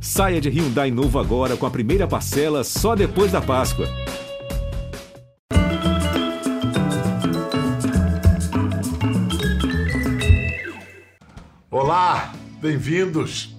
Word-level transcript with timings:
Saia 0.00 0.40
de 0.40 0.48
Hyundai 0.48 0.90
novo 0.90 1.18
agora 1.18 1.56
com 1.56 1.66
a 1.66 1.70
primeira 1.70 2.06
parcela 2.06 2.62
só 2.62 2.94
depois 2.94 3.32
da 3.32 3.40
Páscoa. 3.40 3.86
Olá, 11.70 12.32
bem-vindos. 12.60 13.56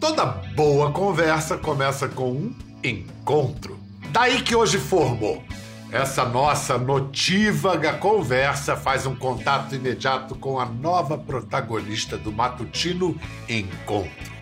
Toda 0.00 0.24
boa 0.24 0.92
conversa 0.92 1.56
começa 1.56 2.08
com 2.08 2.32
um 2.32 2.54
encontro. 2.82 3.78
Daí 4.10 4.42
que 4.42 4.54
hoje 4.54 4.78
formou. 4.78 5.42
Essa 5.90 6.24
nossa 6.24 6.76
notívaga 6.76 7.94
conversa 7.94 8.76
faz 8.76 9.06
um 9.06 9.14
contato 9.14 9.74
imediato 9.74 10.34
com 10.34 10.58
a 10.58 10.66
nova 10.66 11.16
protagonista 11.16 12.18
do 12.18 12.32
matutino 12.32 13.18
Encontro. 13.48 14.35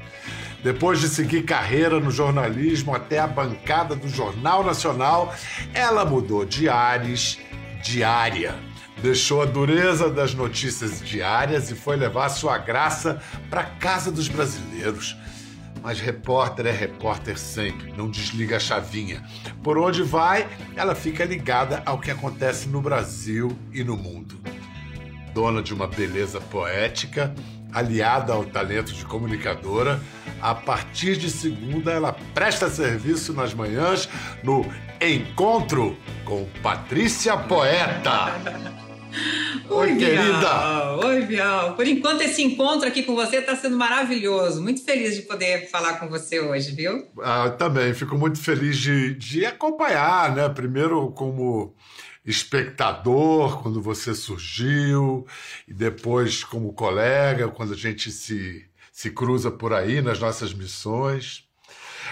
Depois 0.65 0.99
de 0.99 1.11
seguir 1.11 1.43
carreira 1.43 2.01
no 2.01 2.11
jornalismo 2.11 2.95
até 2.95 3.19
a 3.19 3.27
bancada 3.27 3.95
do 3.95 4.09
Jornal 4.09 4.65
Nacional, 4.65 5.35
ela 5.75 6.07
mudou 6.07 6.47
de 6.47 6.71
ares, 6.71 7.39
diária. 7.83 8.55
Deixou 9.03 9.43
a 9.43 9.45
dureza 9.45 10.09
das 10.09 10.33
notícias 10.33 11.03
diárias 11.03 11.71
e 11.71 11.75
foi 11.75 11.97
levar 11.97 12.31
sua 12.31 12.57
graça 12.57 13.21
para 13.51 13.65
casa 13.65 14.11
dos 14.11 14.27
brasileiros. 14.27 15.15
Mas 15.83 16.01
repórter 16.01 16.65
é 16.65 16.73
repórter 16.73 17.39
sempre, 17.39 17.93
não 17.93 18.09
desliga 18.09 18.57
a 18.57 18.61
chavinha. 18.61 19.23
Por 19.63 19.77
onde 19.77 20.03
vai, 20.03 20.49
ela 20.75 20.95
fica 20.95 21.27
ligada 21.27 21.83
ao 21.85 22.01
que 22.01 22.11
acontece 22.11 22.71
no 22.71 22.81
Brasil 22.81 23.55
e 23.71 23.85
no 23.85 23.99
mundo. 23.99 24.41
Dona 25.35 25.61
de 25.61 25.75
uma 25.75 25.87
beleza 25.87 26.41
poética, 26.41 27.35
aliada 27.75 28.33
ao 28.33 28.45
talento 28.45 28.93
de 28.93 29.05
comunicadora, 29.05 30.01
a 30.41 30.55
partir 30.55 31.17
de 31.17 31.29
segunda 31.29 31.91
ela 31.91 32.17
presta 32.33 32.71
serviço 32.71 33.33
nas 33.33 33.53
manhãs 33.53 34.09
no 34.43 34.65
Encontro 35.01 35.97
com 36.25 36.47
Patrícia 36.63 37.37
Poeta. 37.37 38.33
Oi, 39.69 39.93
Oi 39.93 39.97
querida! 39.97 40.97
Oi, 41.05 41.23
Bial! 41.23 41.75
Por 41.75 41.87
enquanto, 41.87 42.23
esse 42.23 42.43
encontro 42.43 42.87
aqui 42.89 43.03
com 43.03 43.15
você 43.15 43.37
está 43.37 43.55
sendo 43.55 43.77
maravilhoso. 43.77 44.63
Muito 44.63 44.85
feliz 44.85 45.15
de 45.15 45.23
poder 45.23 45.71
falar 45.71 45.95
com 45.95 46.09
você 46.09 46.41
hoje, 46.41 46.73
viu? 46.73 47.07
Ah, 47.23 47.51
também, 47.51 47.95
fico 47.95 48.17
muito 48.17 48.41
feliz 48.41 48.77
de, 48.77 49.15
de 49.15 49.47
acompanhar, 49.47 50.35
né? 50.35 50.49
Primeiro, 50.49 51.13
como 51.13 51.75
espectador, 52.25 53.63
quando 53.63 53.83
você 53.83 54.15
surgiu, 54.15 55.27
e 55.69 55.75
depois 55.75 56.43
como 56.43 56.73
colega, 56.73 57.49
quando 57.49 57.75
a 57.75 57.77
gente 57.77 58.11
se, 58.11 58.65
se 58.91 59.11
cruza 59.11 59.51
por 59.51 59.73
aí 59.73 60.01
nas 60.01 60.19
nossas 60.19 60.55
missões. 60.55 61.45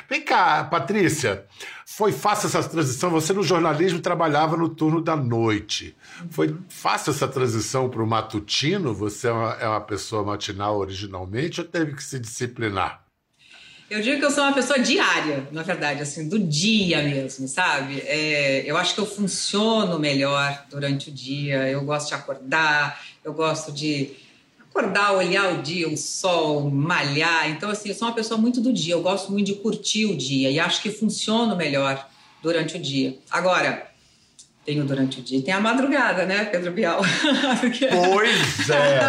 Vem 0.08 0.22
cá, 0.22 0.64
Patrícia, 0.64 1.46
foi 1.86 2.12
fácil 2.12 2.46
essa 2.46 2.66
transição? 2.68 3.10
Você 3.10 3.33
no 3.33 3.42
jornalismo 3.42 4.00
trabalhava 4.00 4.56
no 4.56 4.68
turno 4.68 5.00
da 5.00 5.14
noite. 5.14 5.96
Foi 6.30 6.56
fácil 6.68 7.10
essa 7.10 7.28
transição 7.28 7.88
para 7.88 8.02
o 8.02 8.06
matutino? 8.06 8.94
Você 8.94 9.28
é 9.28 9.33
uma, 9.33 9.52
é 9.55 9.68
uma 9.68 9.80
pessoa 9.80 10.24
matinal 10.24 10.78
originalmente 10.78 11.60
ou 11.60 11.66
teve 11.66 11.94
que 11.94 12.02
se 12.02 12.18
disciplinar? 12.18 13.02
Eu 13.93 14.01
digo 14.01 14.21
que 14.21 14.25
eu 14.25 14.31
sou 14.31 14.43
uma 14.45 14.55
pessoa 14.55 14.79
diária, 14.79 15.47
na 15.53 15.62
verdade, 15.62 16.01
assim, 16.01 16.27
do 16.27 16.39
dia 16.39 17.03
mesmo, 17.03 17.47
sabe? 17.47 18.01
É, 18.07 18.62
eu 18.65 18.75
acho 18.79 18.95
que 18.95 19.01
eu 19.03 19.05
funciono 19.05 19.98
melhor 19.98 20.65
durante 20.71 21.11
o 21.11 21.12
dia. 21.12 21.69
Eu 21.69 21.85
gosto 21.85 22.09
de 22.09 22.15
acordar, 22.15 22.98
eu 23.23 23.35
gosto 23.35 23.70
de 23.70 24.13
acordar, 24.59 25.13
olhar 25.13 25.53
o 25.53 25.63
dia, 25.63 25.87
o 25.91 25.97
sol, 25.98 26.70
malhar. 26.70 27.51
Então, 27.51 27.69
assim, 27.69 27.91
eu 27.91 27.95
sou 27.95 28.09
uma 28.09 28.15
pessoa 28.15 28.41
muito 28.41 28.63
do 28.63 28.73
dia. 28.73 28.95
Eu 28.95 29.03
gosto 29.03 29.31
muito 29.31 29.48
de 29.48 29.57
curtir 29.57 30.07
o 30.07 30.17
dia 30.17 30.51
e 30.51 30.59
acho 30.59 30.81
que 30.81 30.91
funciono 30.91 31.55
melhor 31.55 32.09
durante 32.43 32.79
o 32.79 32.81
dia. 32.81 33.19
Agora, 33.31 33.92
tenho 34.64 34.84
durante 34.84 35.20
o 35.20 35.22
dia 35.22 35.42
tem 35.42 35.52
a 35.52 35.60
madrugada, 35.60 36.24
né, 36.24 36.44
Pedro 36.44 36.73
Bial? 36.73 37.00
Porque... 37.61 37.86
Pois 37.86 38.70
é. 38.70 39.00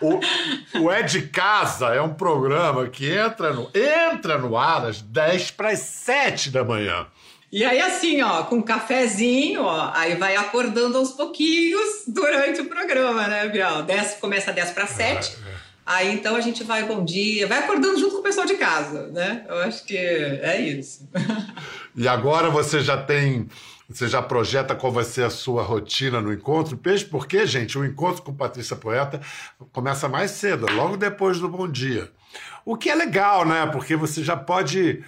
O, 0.00 0.84
o 0.84 0.90
É 0.90 1.02
de 1.02 1.22
Casa 1.22 1.88
é 1.88 2.00
um 2.00 2.14
programa 2.14 2.88
que 2.88 3.10
entra 3.10 3.52
no, 3.52 3.70
entra 3.74 4.38
no 4.38 4.56
ar 4.56 4.86
às 4.86 5.02
10 5.02 5.50
para 5.50 5.70
as 5.70 5.80
7 5.80 6.50
da 6.50 6.64
manhã. 6.64 7.06
E 7.52 7.64
aí, 7.64 7.80
assim, 7.80 8.22
ó, 8.22 8.44
com 8.44 8.56
um 8.56 8.62
cafezinho, 8.62 9.62
ó, 9.62 9.90
aí 9.92 10.14
vai 10.14 10.36
acordando 10.36 10.96
aos 10.96 11.10
pouquinhos 11.10 12.04
durante 12.06 12.60
o 12.60 12.66
programa, 12.66 13.26
né, 13.26 13.48
Bial? 13.48 13.82
10, 13.82 14.14
começa 14.14 14.52
10 14.52 14.70
para 14.70 14.86
7. 14.86 15.36
É, 15.46 15.48
é. 15.48 15.70
Aí 15.84 16.14
então 16.14 16.36
a 16.36 16.40
gente 16.40 16.62
vai 16.62 16.84
bom 16.84 17.04
dia, 17.04 17.48
vai 17.48 17.58
acordando 17.58 17.98
junto 17.98 18.12
com 18.12 18.20
o 18.20 18.22
pessoal 18.22 18.46
de 18.46 18.54
casa, 18.54 19.08
né? 19.08 19.44
Eu 19.48 19.56
acho 19.56 19.84
que 19.84 19.96
é 19.96 20.60
isso. 20.60 21.08
E 21.96 22.06
agora 22.06 22.48
você 22.48 22.80
já 22.80 22.96
tem, 22.96 23.48
você 23.90 24.08
já 24.08 24.22
projeta 24.22 24.74
qual 24.74 24.92
vai 24.92 25.04
ser 25.04 25.24
a 25.24 25.30
sua 25.30 25.62
rotina 25.62 26.20
no 26.20 26.32
encontro? 26.32 26.76
Peixe, 26.76 27.04
porque, 27.04 27.44
gente, 27.46 27.76
o 27.76 27.84
encontro 27.84 28.22
com 28.22 28.32
Patrícia 28.32 28.76
Poeta 28.76 29.20
começa 29.72 30.08
mais 30.08 30.30
cedo, 30.30 30.66
logo 30.72 30.96
depois 30.96 31.40
do 31.40 31.48
Bom 31.48 31.68
Dia. 31.68 32.10
O 32.64 32.76
que 32.76 32.88
é 32.88 32.94
legal, 32.94 33.44
né? 33.44 33.66
Porque 33.66 33.96
você 33.96 34.22
já 34.22 34.36
pode 34.36 35.02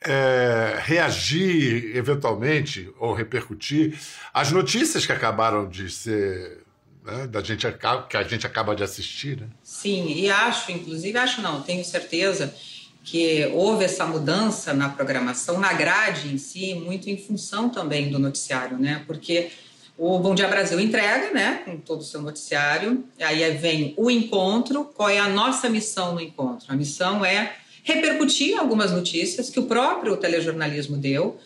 é, 0.00 0.78
reagir 0.84 1.96
eventualmente 1.96 2.92
ou 2.98 3.12
repercutir 3.12 3.98
as 4.32 4.52
notícias 4.52 5.04
que 5.04 5.12
acabaram 5.12 5.68
de 5.68 5.90
ser 5.90 6.62
né, 7.04 7.26
da 7.26 7.42
gente 7.42 7.66
que 8.08 8.16
a 8.16 8.22
gente 8.22 8.46
acaba 8.46 8.76
de 8.76 8.84
assistir, 8.84 9.40
né? 9.40 9.48
Sim, 9.62 10.06
e 10.12 10.30
acho, 10.30 10.70
inclusive 10.70 11.18
acho 11.18 11.42
não, 11.42 11.62
tenho 11.62 11.84
certeza 11.84 12.54
que 13.02 13.46
houve 13.54 13.84
essa 13.84 14.06
mudança 14.06 14.74
na 14.74 14.88
programação, 14.88 15.58
na 15.58 15.72
grade 15.72 16.32
em 16.32 16.38
si, 16.38 16.74
muito 16.74 17.08
em 17.08 17.16
função 17.16 17.68
também 17.68 18.10
do 18.10 18.18
noticiário, 18.18 18.78
né? 18.78 19.02
Porque 19.06 19.50
o 19.96 20.18
Bom 20.18 20.34
Dia 20.34 20.48
Brasil 20.48 20.80
entrega, 20.80 21.32
né, 21.32 21.60
com 21.64 21.76
todo 21.76 22.00
o 22.00 22.04
seu 22.04 22.22
noticiário, 22.22 23.04
aí 23.20 23.50
vem 23.58 23.92
o 23.98 24.10
encontro, 24.10 24.84
qual 24.84 25.10
é 25.10 25.18
a 25.18 25.28
nossa 25.28 25.68
missão 25.68 26.14
no 26.14 26.20
encontro? 26.20 26.66
A 26.68 26.74
missão 26.74 27.22
é 27.22 27.54
repercutir 27.82 28.58
algumas 28.58 28.92
notícias 28.92 29.50
que 29.50 29.60
o 29.60 29.64
próprio 29.64 30.16
telejornalismo 30.16 30.96
deu, 30.96 31.38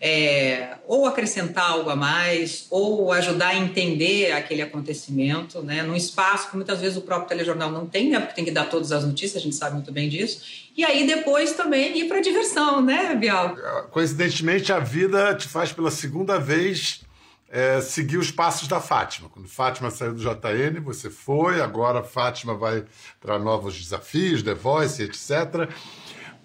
é, 0.00 0.78
ou 0.86 1.06
acrescentar 1.06 1.72
algo 1.72 1.90
a 1.90 1.96
mais, 1.96 2.66
ou 2.70 3.12
ajudar 3.12 3.48
a 3.48 3.56
entender 3.56 4.32
aquele 4.32 4.62
acontecimento, 4.62 5.60
né, 5.62 5.82
num 5.82 5.94
espaço 5.94 6.50
que 6.50 6.56
muitas 6.56 6.80
vezes 6.80 6.96
o 6.96 7.02
próprio 7.02 7.28
telejornal 7.28 7.70
não 7.70 7.86
tem, 7.86 8.08
né, 8.08 8.18
porque 8.18 8.34
tem 8.34 8.44
que 8.44 8.50
dar 8.50 8.64
todas 8.64 8.92
as 8.92 9.04
notícias, 9.04 9.42
a 9.42 9.44
gente 9.44 9.56
sabe 9.56 9.74
muito 9.74 9.92
bem 9.92 10.08
disso. 10.08 10.70
E 10.74 10.84
aí 10.84 11.06
depois 11.06 11.52
também 11.52 11.98
ir 11.98 12.08
para 12.08 12.16
a 12.16 12.22
diversão, 12.22 12.80
né, 12.80 13.14
Bial? 13.14 13.54
Coincidentemente, 13.90 14.72
a 14.72 14.78
vida 14.78 15.34
te 15.34 15.46
faz 15.46 15.70
pela 15.70 15.90
segunda 15.90 16.38
vez 16.38 17.02
é, 17.50 17.80
seguir 17.80 18.16
os 18.16 18.30
passos 18.30 18.68
da 18.68 18.80
Fátima. 18.80 19.28
Quando 19.28 19.48
Fátima 19.48 19.90
saiu 19.90 20.14
do 20.14 20.20
JN, 20.20 20.80
você 20.82 21.10
foi, 21.10 21.60
agora 21.60 22.02
Fátima 22.02 22.54
vai 22.54 22.84
para 23.20 23.38
novos 23.38 23.78
desafios, 23.78 24.42
The 24.42 24.54
Voice, 24.54 25.02
etc. 25.02 25.68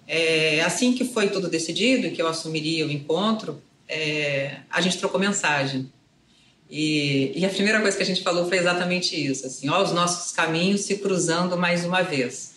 É, 0.06 0.60
assim 0.62 0.92
que 0.92 1.04
foi 1.04 1.28
tudo 1.28 1.48
decidido, 1.48 2.10
que 2.10 2.22
eu 2.22 2.28
assumiria 2.28 2.86
o 2.86 2.90
encontro, 2.90 3.60
é, 3.88 4.58
a 4.70 4.80
gente 4.80 4.98
trocou 4.98 5.18
mensagem. 5.18 5.90
E, 6.68 7.32
e, 7.34 7.44
a 7.44 7.48
primeira 7.48 7.80
coisa 7.80 7.96
que 7.96 8.02
a 8.02 8.06
gente 8.06 8.22
falou 8.22 8.48
foi 8.48 8.58
exatamente 8.58 9.14
isso, 9.14 9.46
assim, 9.46 9.68
ó, 9.68 9.82
os 9.82 9.92
nossos 9.92 10.32
caminhos 10.32 10.80
se 10.80 10.98
cruzando 10.98 11.56
mais 11.56 11.84
uma 11.84 12.02
vez. 12.02 12.56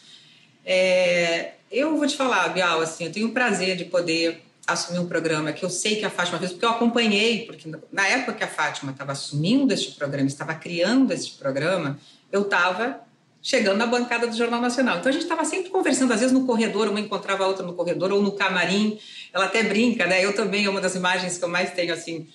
É, 0.65 1.51
eu 1.71 1.95
vou 1.95 2.07
te 2.07 2.15
falar, 2.15 2.49
Bial, 2.49 2.81
assim, 2.81 3.05
eu 3.05 3.11
tenho 3.11 3.27
o 3.27 3.31
prazer 3.31 3.75
de 3.75 3.85
poder 3.85 4.41
assumir 4.65 4.99
um 4.99 5.07
programa 5.07 5.51
que 5.51 5.63
eu 5.63 5.69
sei 5.69 5.95
que 5.95 6.05
a 6.05 6.09
Fátima 6.09 6.39
fez, 6.39 6.51
porque 6.51 6.65
eu 6.65 6.69
acompanhei, 6.69 7.45
porque 7.45 7.71
na 7.91 8.07
época 8.07 8.33
que 8.33 8.43
a 8.43 8.47
Fátima 8.47 8.91
estava 8.91 9.11
assumindo 9.11 9.73
este 9.73 9.91
programa, 9.91 10.27
estava 10.27 10.55
criando 10.55 11.11
este 11.11 11.37
programa, 11.37 11.99
eu 12.31 12.41
estava 12.41 13.01
chegando 13.41 13.77
na 13.77 13.85
bancada 13.85 14.27
do 14.27 14.35
Jornal 14.35 14.61
Nacional. 14.61 14.97
Então 14.97 15.09
a 15.09 15.13
gente 15.13 15.23
estava 15.23 15.45
sempre 15.45 15.69
conversando, 15.69 16.13
às 16.13 16.19
vezes 16.19 16.33
no 16.33 16.45
corredor, 16.45 16.87
uma 16.87 16.99
encontrava 16.99 17.43
a 17.43 17.47
outra 17.47 17.65
no 17.65 17.73
corredor 17.73 18.11
ou 18.11 18.21
no 18.21 18.33
camarim. 18.33 18.99
Ela 19.33 19.45
até 19.45 19.63
brinca, 19.63 20.05
né? 20.05 20.23
Eu 20.23 20.33
também, 20.33 20.65
é 20.65 20.69
uma 20.69 20.81
das 20.81 20.95
imagens 20.95 21.37
que 21.37 21.43
eu 21.43 21.49
mais 21.49 21.71
tenho, 21.71 21.93
assim, 21.93 22.27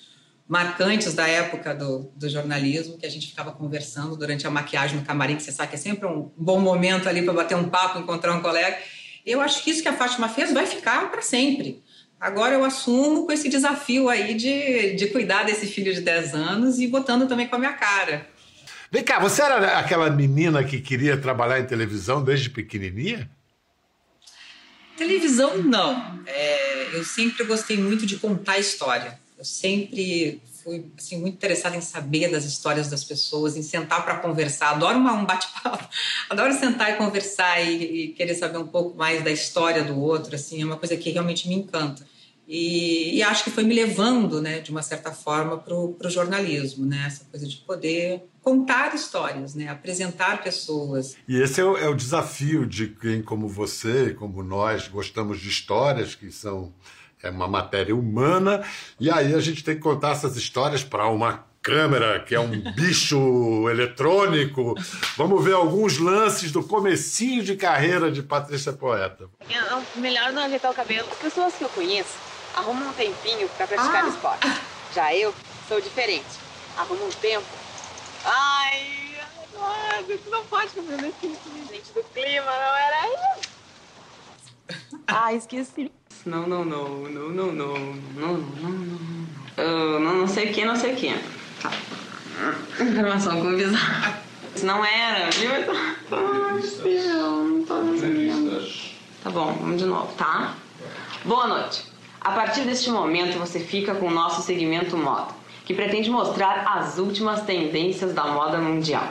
marcantes 0.47 1.13
da 1.13 1.27
época 1.27 1.73
do, 1.73 2.11
do 2.15 2.29
jornalismo, 2.29 2.97
que 2.97 3.05
a 3.05 3.09
gente 3.09 3.27
ficava 3.27 3.51
conversando 3.51 4.15
durante 4.15 4.45
a 4.45 4.49
maquiagem 4.49 4.97
no 4.97 5.05
camarim, 5.05 5.35
que 5.35 5.43
você 5.43 5.51
sabe 5.51 5.69
que 5.69 5.75
é 5.75 5.79
sempre 5.79 6.07
um 6.07 6.31
bom 6.37 6.59
momento 6.59 7.09
ali 7.09 7.21
para 7.21 7.33
bater 7.33 7.55
um 7.55 7.69
papo, 7.69 7.99
encontrar 7.99 8.33
um 8.33 8.41
colega. 8.41 8.77
Eu 9.25 9.41
acho 9.41 9.63
que 9.63 9.71
isso 9.71 9.81
que 9.81 9.87
a 9.87 9.93
Fátima 9.93 10.29
fez 10.29 10.53
vai 10.53 10.65
ficar 10.65 11.09
para 11.09 11.21
sempre. 11.21 11.83
Agora 12.19 12.53
eu 12.53 12.63
assumo 12.63 13.25
com 13.25 13.31
esse 13.31 13.49
desafio 13.49 14.07
aí 14.07 14.35
de, 14.35 14.95
de 14.95 15.07
cuidar 15.07 15.43
desse 15.43 15.67
filho 15.67 15.93
de 15.93 16.01
10 16.01 16.33
anos 16.33 16.79
e 16.79 16.87
botando 16.87 17.27
também 17.27 17.47
com 17.47 17.55
a 17.55 17.59
minha 17.59 17.73
cara. 17.73 18.27
Vem 18.91 19.03
cá, 19.03 19.19
você 19.19 19.41
era 19.41 19.79
aquela 19.79 20.09
menina 20.09 20.63
que 20.63 20.79
queria 20.79 21.17
trabalhar 21.17 21.59
em 21.59 21.65
televisão 21.65 22.23
desde 22.23 22.49
pequenininha? 22.49 23.29
Televisão, 24.97 25.57
não. 25.61 26.21
É, 26.25 26.95
eu 26.95 27.03
sempre 27.03 27.43
gostei 27.43 27.77
muito 27.77 28.05
de 28.05 28.17
contar 28.17 28.57
história. 28.57 29.19
Eu 29.37 29.43
sempre 29.43 30.41
fui 30.63 30.85
assim, 30.97 31.17
muito 31.17 31.35
interessada 31.35 31.75
em 31.75 31.81
saber 31.81 32.31
das 32.31 32.45
histórias 32.45 32.89
das 32.89 33.03
pessoas, 33.03 33.57
em 33.57 33.61
sentar 33.61 34.03
para 34.03 34.17
conversar. 34.17 34.71
Adoro 34.71 34.97
uma, 34.97 35.13
um 35.13 35.25
bate-papo, 35.25 35.87
adoro 36.29 36.53
sentar 36.53 36.91
e 36.91 36.95
conversar 36.95 37.61
e, 37.61 38.05
e, 38.05 38.07
querer 38.09 38.33
saber 38.33 38.57
um 38.57 38.67
pouco 38.67 38.97
mais 38.97 39.23
da 39.23 39.31
história 39.31 39.83
do 39.83 39.99
outro. 39.99 40.35
Assim, 40.35 40.61
é 40.61 40.65
uma 40.65 40.77
coisa 40.77 40.95
que 40.95 41.11
realmente 41.11 41.47
me 41.47 41.55
encanta. 41.55 42.07
E, 42.47 43.17
e 43.17 43.23
acho 43.23 43.43
que 43.43 43.49
foi 43.49 43.63
me 43.63 43.73
levando, 43.73 44.41
né, 44.41 44.59
de 44.59 44.69
uma 44.69 44.83
certa 44.83 45.11
forma, 45.11 45.57
para 45.57 45.73
o 45.73 45.97
jornalismo, 46.09 46.85
né? 46.85 47.03
essa 47.07 47.25
coisa 47.25 47.47
de 47.47 47.57
poder 47.57 48.23
contar 48.41 48.93
histórias, 48.93 49.55
né? 49.55 49.67
apresentar 49.67 50.43
pessoas. 50.43 51.15
E 51.27 51.41
esse 51.41 51.59
é 51.59 51.65
o, 51.65 51.75
é 51.75 51.89
o 51.89 51.95
desafio 51.95 52.65
de 52.65 52.87
quem, 52.87 53.23
como 53.23 53.47
você, 53.47 54.13
como 54.13 54.43
nós, 54.43 54.87
gostamos 54.87 55.39
de 55.39 55.49
histórias 55.49 56.13
que 56.13 56.31
são 56.31 56.73
é 57.23 57.29
uma 57.31 57.47
matéria 57.47 57.95
humana, 57.95 58.63
e 58.99 59.09
aí 59.09 59.33
a 59.33 59.39
gente 59.39 59.63
tem 59.63 59.73
que 59.73 59.81
contar 59.81 60.11
essas 60.11 60.35
histórias 60.35 60.83
para 60.83 61.07
uma 61.07 61.43
câmera, 61.59 62.19
que 62.19 62.35
é 62.35 62.39
um 62.39 62.61
bicho 62.75 63.67
eletrônico. 63.67 64.75
Vamos 65.17 65.43
ver 65.43 65.53
alguns 65.53 65.97
lances 65.97 66.51
do 66.51 66.61
comecinho 66.61 67.41
de 67.41 67.55
carreira 67.55 68.11
de 68.11 68.21
Patrícia 68.21 68.73
Poeta. 68.73 69.27
É 69.49 69.99
melhor 69.99 70.31
não 70.31 70.43
ajeitar 70.43 70.69
o 70.69 70.75
cabelo. 70.75 71.07
As 71.11 71.17
pessoas 71.17 71.55
que 71.55 71.63
eu 71.63 71.69
conheço 71.69 72.24
arrumam 72.55 72.89
um 72.89 72.93
tempinho 72.93 73.49
para 73.49 73.67
praticar 73.67 74.05
ah. 74.05 74.07
esporte. 74.07 74.47
Já 74.93 75.13
eu 75.13 75.33
sou 75.67 75.81
diferente. 75.81 76.25
Arrumo 76.77 77.05
um 77.05 77.09
tempo. 77.09 77.45
Ai, 78.23 79.15
não, 79.53 80.31
não 80.31 80.45
pode 80.45 80.69
fazer 80.69 80.97
desse 80.97 81.37
gente 81.69 81.91
do 81.93 82.03
clima, 82.13 82.45
não 82.45 82.75
era 82.77 83.07
isso. 83.07 83.55
Ah, 85.07 85.31
esqueci. 85.33 85.91
Não, 86.25 86.47
não, 86.47 86.65
não, 86.65 86.89
não, 86.89 87.29
não, 87.29 87.51
não, 87.51 87.53
não, 87.53 87.77
não, 88.15 88.37
não, 89.57 89.99
não, 89.99 90.13
não 90.15 90.27
sei 90.27 90.49
o 90.49 90.53
que, 90.53 90.65
não 90.65 90.75
sei 90.75 90.93
o 90.93 90.95
que. 90.95 91.13
Tá. 91.61 91.71
Informação 92.83 93.39
com 93.41 93.55
bizarra. 93.55 94.23
Não 94.63 94.83
era, 94.83 95.29
viu? 95.29 95.51
Não 96.09 97.63
tô 97.65 97.75
Tá 99.23 99.29
bom, 99.29 99.53
vamos 99.53 99.77
de 99.77 99.85
novo, 99.85 100.11
tá? 100.15 100.55
Boa 101.23 101.47
noite. 101.47 101.94
A 102.25 102.31
partir 102.31 102.61
deste 102.61 102.89
momento 102.89 103.37
você 103.37 103.59
fica 103.59 103.93
com 103.93 104.07
o 104.07 104.11
nosso 104.11 104.41
segmento 104.41 104.97
moda, 104.97 105.31
que 105.63 105.75
pretende 105.75 106.09
mostrar 106.09 106.65
as 106.67 106.97
últimas 106.97 107.43
tendências 107.43 108.15
da 108.15 108.25
moda 108.25 108.57
mundial. 108.57 109.07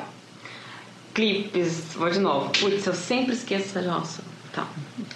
Clipes, 1.14 1.94
vou 1.94 2.10
de 2.10 2.18
novo. 2.18 2.50
Putz, 2.50 2.84
eu 2.84 2.92
sempre 2.92 3.34
esqueço 3.34 3.78
essa 3.78 3.82
nossa. 3.82 4.20
Tá. 4.52 4.66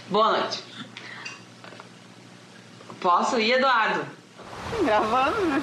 Boa 0.08 0.38
noite. 0.38 0.62
Posso 3.00 3.40
ir, 3.40 3.54
Eduardo? 3.54 4.06
Gravando, 4.84 5.40
né? 5.46 5.60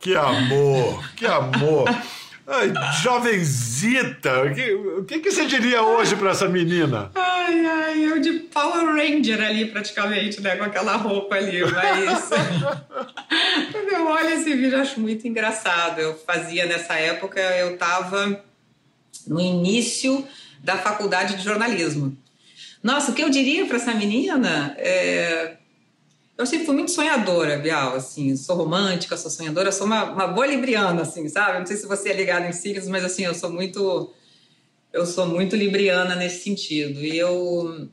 Que 0.00 0.16
amor, 0.16 1.14
que 1.14 1.26
amor. 1.26 1.84
Ai, 2.44 2.72
jovenzita, 3.00 4.42
o 4.42 4.52
que, 4.52 4.74
o 4.74 5.04
que, 5.04 5.20
que 5.20 5.30
você 5.30 5.46
diria 5.46 5.80
hoje 5.80 6.16
para 6.16 6.30
essa 6.30 6.48
menina? 6.48 7.12
Ai, 7.40 7.66
ai, 7.66 8.04
eu 8.04 8.20
de 8.20 8.32
Power 8.40 8.94
Ranger 8.94 9.40
ali 9.40 9.64
praticamente, 9.66 10.40
né, 10.42 10.56
com 10.56 10.64
aquela 10.64 10.94
roupa 10.96 11.36
ali, 11.36 11.60
mas... 11.62 12.28
Quando 13.72 13.88
eu 13.88 14.06
olho 14.06 14.28
esse 14.28 14.54
vídeo, 14.54 14.78
acho 14.78 15.00
muito 15.00 15.26
engraçado. 15.26 16.00
Eu 16.00 16.14
fazia 16.18 16.66
nessa 16.66 16.94
época, 16.94 17.40
eu 17.40 17.74
estava 17.74 18.44
no 19.26 19.40
início 19.40 20.26
da 20.62 20.76
faculdade 20.76 21.36
de 21.36 21.42
jornalismo. 21.42 22.16
Nossa, 22.82 23.10
o 23.10 23.14
que 23.14 23.22
eu 23.22 23.30
diria 23.30 23.66
para 23.66 23.76
essa 23.76 23.94
menina 23.94 24.74
é... 24.78 25.56
Eu 26.36 26.46
sempre 26.46 26.64
fui 26.64 26.74
muito 26.74 26.90
sonhadora, 26.90 27.58
Bial, 27.58 27.96
assim, 27.96 28.34
sou 28.34 28.56
romântica, 28.56 29.14
sou 29.16 29.30
sonhadora, 29.30 29.70
sou 29.70 29.86
uma, 29.86 30.04
uma 30.04 30.26
boa 30.26 30.46
libriana, 30.46 31.02
assim, 31.02 31.28
sabe? 31.28 31.58
Não 31.58 31.66
sei 31.66 31.76
se 31.76 31.86
você 31.86 32.10
é 32.10 32.14
ligado 32.14 32.46
em 32.46 32.52
signos, 32.52 32.88
mas 32.88 33.04
assim, 33.04 33.24
eu 33.24 33.34
sou 33.34 33.50
muito 33.50 34.10
eu 34.92 35.06
sou 35.06 35.26
muito 35.26 35.56
libriana 35.56 36.14
nesse 36.16 36.44
sentido. 36.44 37.00
E 37.00 37.16
eu 37.16 37.88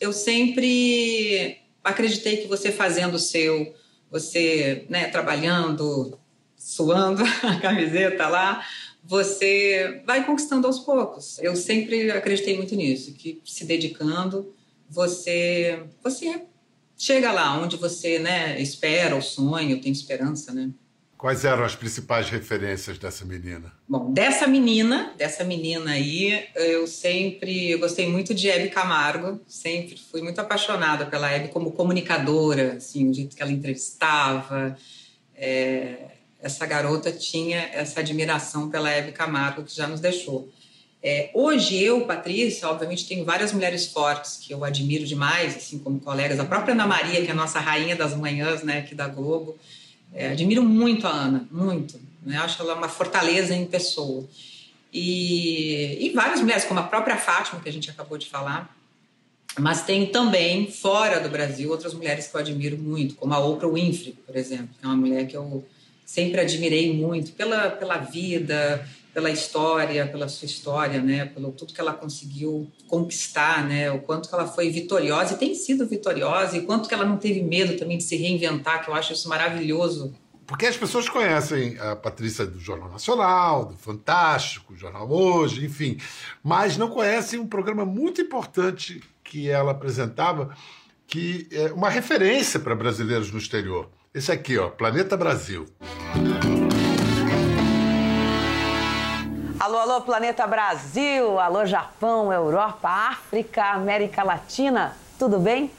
eu 0.00 0.12
sempre 0.12 1.58
acreditei 1.84 2.38
que 2.38 2.48
você 2.48 2.72
fazendo 2.72 3.14
o 3.14 3.18
seu, 3.18 3.74
você, 4.10 4.86
né, 4.88 5.08
trabalhando, 5.08 6.18
suando 6.56 7.22
a 7.42 7.60
camiseta 7.60 8.26
lá, 8.28 8.66
você 9.04 10.02
vai 10.06 10.24
conquistando 10.24 10.66
aos 10.66 10.78
poucos. 10.78 11.38
Eu 11.38 11.54
sempre 11.54 12.10
acreditei 12.10 12.56
muito 12.56 12.74
nisso, 12.74 13.12
que 13.14 13.40
se 13.44 13.64
dedicando, 13.64 14.54
você 14.88 15.84
você 16.02 16.42
chega 16.96 17.32
lá 17.32 17.58
onde 17.58 17.76
você, 17.76 18.18
né, 18.18 18.60
espera 18.60 19.16
o 19.16 19.22
sonho, 19.22 19.80
tem 19.80 19.92
esperança, 19.92 20.52
né? 20.52 20.70
Quais 21.20 21.44
eram 21.44 21.64
as 21.64 21.74
principais 21.74 22.30
referências 22.30 22.96
dessa 22.96 23.26
menina? 23.26 23.70
Bom, 23.86 24.10
dessa 24.10 24.46
menina, 24.46 25.12
dessa 25.18 25.44
menina 25.44 25.90
aí, 25.90 26.48
eu 26.54 26.86
sempre 26.86 27.72
eu 27.72 27.78
gostei 27.78 28.08
muito 28.08 28.32
de 28.32 28.48
Hebe 28.48 28.70
Camargo, 28.70 29.38
sempre 29.46 30.00
fui 30.10 30.22
muito 30.22 30.40
apaixonada 30.40 31.04
pela 31.04 31.30
Hebe 31.30 31.48
como 31.48 31.72
comunicadora, 31.72 32.78
assim, 32.78 33.10
o 33.10 33.12
jeito 33.12 33.36
que 33.36 33.42
ela 33.42 33.52
entrevistava, 33.52 34.74
é, 35.36 36.06
essa 36.40 36.64
garota 36.64 37.12
tinha 37.12 37.68
essa 37.70 38.00
admiração 38.00 38.70
pela 38.70 38.90
Hebe 38.90 39.12
Camargo 39.12 39.62
que 39.62 39.76
já 39.76 39.86
nos 39.86 40.00
deixou. 40.00 40.50
É, 41.02 41.30
hoje 41.34 41.84
eu, 41.84 42.06
Patrícia, 42.06 42.66
obviamente 42.66 43.06
tenho 43.06 43.26
várias 43.26 43.52
mulheres 43.52 43.84
fortes 43.88 44.38
que 44.38 44.54
eu 44.54 44.64
admiro 44.64 45.04
demais, 45.04 45.54
assim 45.54 45.78
como 45.80 46.00
colegas. 46.00 46.40
A 46.40 46.46
própria 46.46 46.72
Ana 46.72 46.86
Maria, 46.86 47.20
que 47.20 47.28
é 47.28 47.32
a 47.32 47.34
nossa 47.34 47.60
rainha 47.60 47.94
das 47.94 48.16
manhãs, 48.16 48.62
né, 48.62 48.78
aqui 48.78 48.94
da 48.94 49.06
Globo. 49.06 49.58
É, 50.12 50.28
admiro 50.28 50.62
muito 50.62 51.06
a 51.06 51.10
Ana, 51.10 51.48
muito. 51.50 52.00
Né? 52.22 52.36
Acho 52.38 52.62
ela 52.62 52.74
uma 52.74 52.88
fortaleza 52.88 53.54
em 53.54 53.64
pessoa. 53.64 54.28
E, 54.92 56.06
e 56.06 56.10
várias 56.10 56.40
mulheres, 56.40 56.64
como 56.64 56.80
a 56.80 56.84
própria 56.84 57.16
Fátima, 57.16 57.60
que 57.60 57.68
a 57.68 57.72
gente 57.72 57.90
acabou 57.90 58.18
de 58.18 58.26
falar. 58.26 58.74
Mas 59.58 59.82
tem 59.82 60.06
também, 60.06 60.70
fora 60.70 61.20
do 61.20 61.28
Brasil, 61.28 61.70
outras 61.70 61.92
mulheres 61.94 62.28
que 62.28 62.36
eu 62.36 62.40
admiro 62.40 62.78
muito, 62.78 63.14
como 63.16 63.34
a 63.34 63.38
Oprah 63.38 63.68
Winfrey, 63.68 64.16
por 64.26 64.36
exemplo, 64.36 64.68
é 64.82 64.86
uma 64.86 64.96
mulher 64.96 65.26
que 65.26 65.36
eu 65.36 65.64
sempre 66.04 66.40
admirei 66.40 66.92
muito 66.92 67.32
pela, 67.32 67.70
pela 67.70 67.98
vida, 67.98 68.86
pela 69.12 69.30
história, 69.30 70.06
pela 70.06 70.28
sua 70.28 70.46
história, 70.46 71.00
né, 71.00 71.26
pelo 71.26 71.52
tudo 71.52 71.72
que 71.72 71.80
ela 71.80 71.92
conseguiu 71.92 72.70
conquistar, 72.86 73.66
né, 73.66 73.90
o 73.90 74.00
quanto 74.00 74.28
que 74.28 74.34
ela 74.34 74.46
foi 74.46 74.70
vitoriosa 74.70 75.34
e 75.34 75.36
tem 75.36 75.54
sido 75.54 75.86
vitoriosa 75.86 76.56
e 76.56 76.62
quanto 76.62 76.88
que 76.88 76.94
ela 76.94 77.04
não 77.04 77.16
teve 77.16 77.42
medo 77.42 77.76
também 77.76 77.98
de 77.98 78.04
se 78.04 78.16
reinventar, 78.16 78.84
que 78.84 78.90
eu 78.90 78.94
acho 78.94 79.12
isso 79.12 79.28
maravilhoso. 79.28 80.14
Porque 80.46 80.66
as 80.66 80.76
pessoas 80.76 81.08
conhecem 81.08 81.78
a 81.78 81.94
Patrícia 81.94 82.44
do 82.44 82.58
Jornal 82.58 82.90
Nacional, 82.90 83.66
do 83.66 83.76
Fantástico, 83.76 84.74
Jornal 84.74 85.10
Hoje, 85.10 85.64
enfim, 85.64 85.96
mas 86.42 86.76
não 86.76 86.88
conhecem 86.88 87.38
um 87.38 87.46
programa 87.46 87.84
muito 87.84 88.20
importante 88.20 89.00
que 89.22 89.48
ela 89.48 89.70
apresentava, 89.70 90.54
que 91.06 91.48
é 91.52 91.72
uma 91.72 91.88
referência 91.88 92.58
para 92.58 92.74
brasileiros 92.74 93.30
no 93.30 93.38
exterior 93.38 93.88
esse 94.12 94.32
aqui, 94.32 94.58
ó, 94.58 94.68
Planeta 94.68 95.16
Brasil. 95.16 95.66
Alô, 99.60 99.76
alô, 99.76 100.00
Planeta 100.00 100.46
Brasil! 100.46 101.38
Alô, 101.38 101.66
Japão, 101.66 102.32
Europa, 102.32 102.88
África, 102.88 103.62
América 103.62 104.22
Latina, 104.22 104.96
tudo 105.18 105.38
bem? 105.38 105.70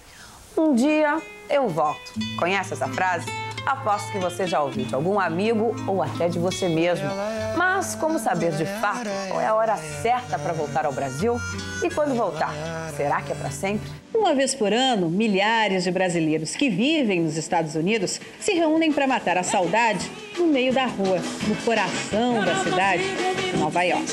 Um 0.55 0.75
dia 0.75 1.19
eu 1.49 1.67
volto. 1.67 2.13
Conhece 2.37 2.73
essa 2.73 2.87
frase? 2.87 3.25
Aposto 3.65 4.11
que 4.11 4.17
você 4.17 4.47
já 4.47 4.61
ouviu 4.61 4.85
de 4.85 4.95
algum 4.95 5.19
amigo 5.19 5.75
ou 5.87 6.01
até 6.01 6.27
de 6.27 6.39
você 6.39 6.67
mesmo. 6.67 7.07
Mas 7.55 7.95
como 7.95 8.17
saber 8.17 8.51
de 8.53 8.65
fato 8.65 9.09
qual 9.27 9.41
é 9.41 9.47
a 9.47 9.53
hora 9.53 9.77
certa 9.77 10.39
para 10.39 10.53
voltar 10.53 10.85
ao 10.85 10.91
Brasil? 10.91 11.39
E 11.83 11.89
quando 11.89 12.15
voltar, 12.15 12.53
será 12.95 13.21
que 13.21 13.31
é 13.31 13.35
para 13.35 13.51
sempre? 13.51 13.89
Uma 14.13 14.33
vez 14.33 14.53
por 14.53 14.73
ano, 14.73 15.09
milhares 15.09 15.83
de 15.83 15.91
brasileiros 15.91 16.55
que 16.55 16.69
vivem 16.69 17.21
nos 17.21 17.37
Estados 17.37 17.75
Unidos 17.75 18.19
se 18.39 18.53
reúnem 18.53 18.91
para 18.91 19.07
matar 19.07 19.37
a 19.37 19.43
saudade 19.43 20.11
no 20.37 20.47
meio 20.47 20.73
da 20.73 20.85
rua, 20.85 21.19
no 21.47 21.55
coração 21.57 22.43
da 22.43 22.63
cidade 22.63 23.03
de 23.51 23.57
Nova 23.57 23.83
York. 23.83 24.07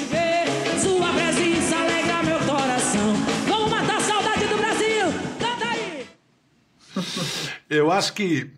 Sua 0.80 1.12
presença 1.12 1.76
alegra 1.76 2.22
meu 2.22 2.38
coração. 2.38 3.14
Vamos 3.46 3.70
matar 3.70 3.96
a 3.96 4.00
saudade 4.00 4.46
do 4.46 4.56
Brasil! 4.56 5.06
Canta 5.40 5.66
aí! 5.66 6.06
Eu 7.68 7.90
acho 7.90 8.12
que 8.12 8.50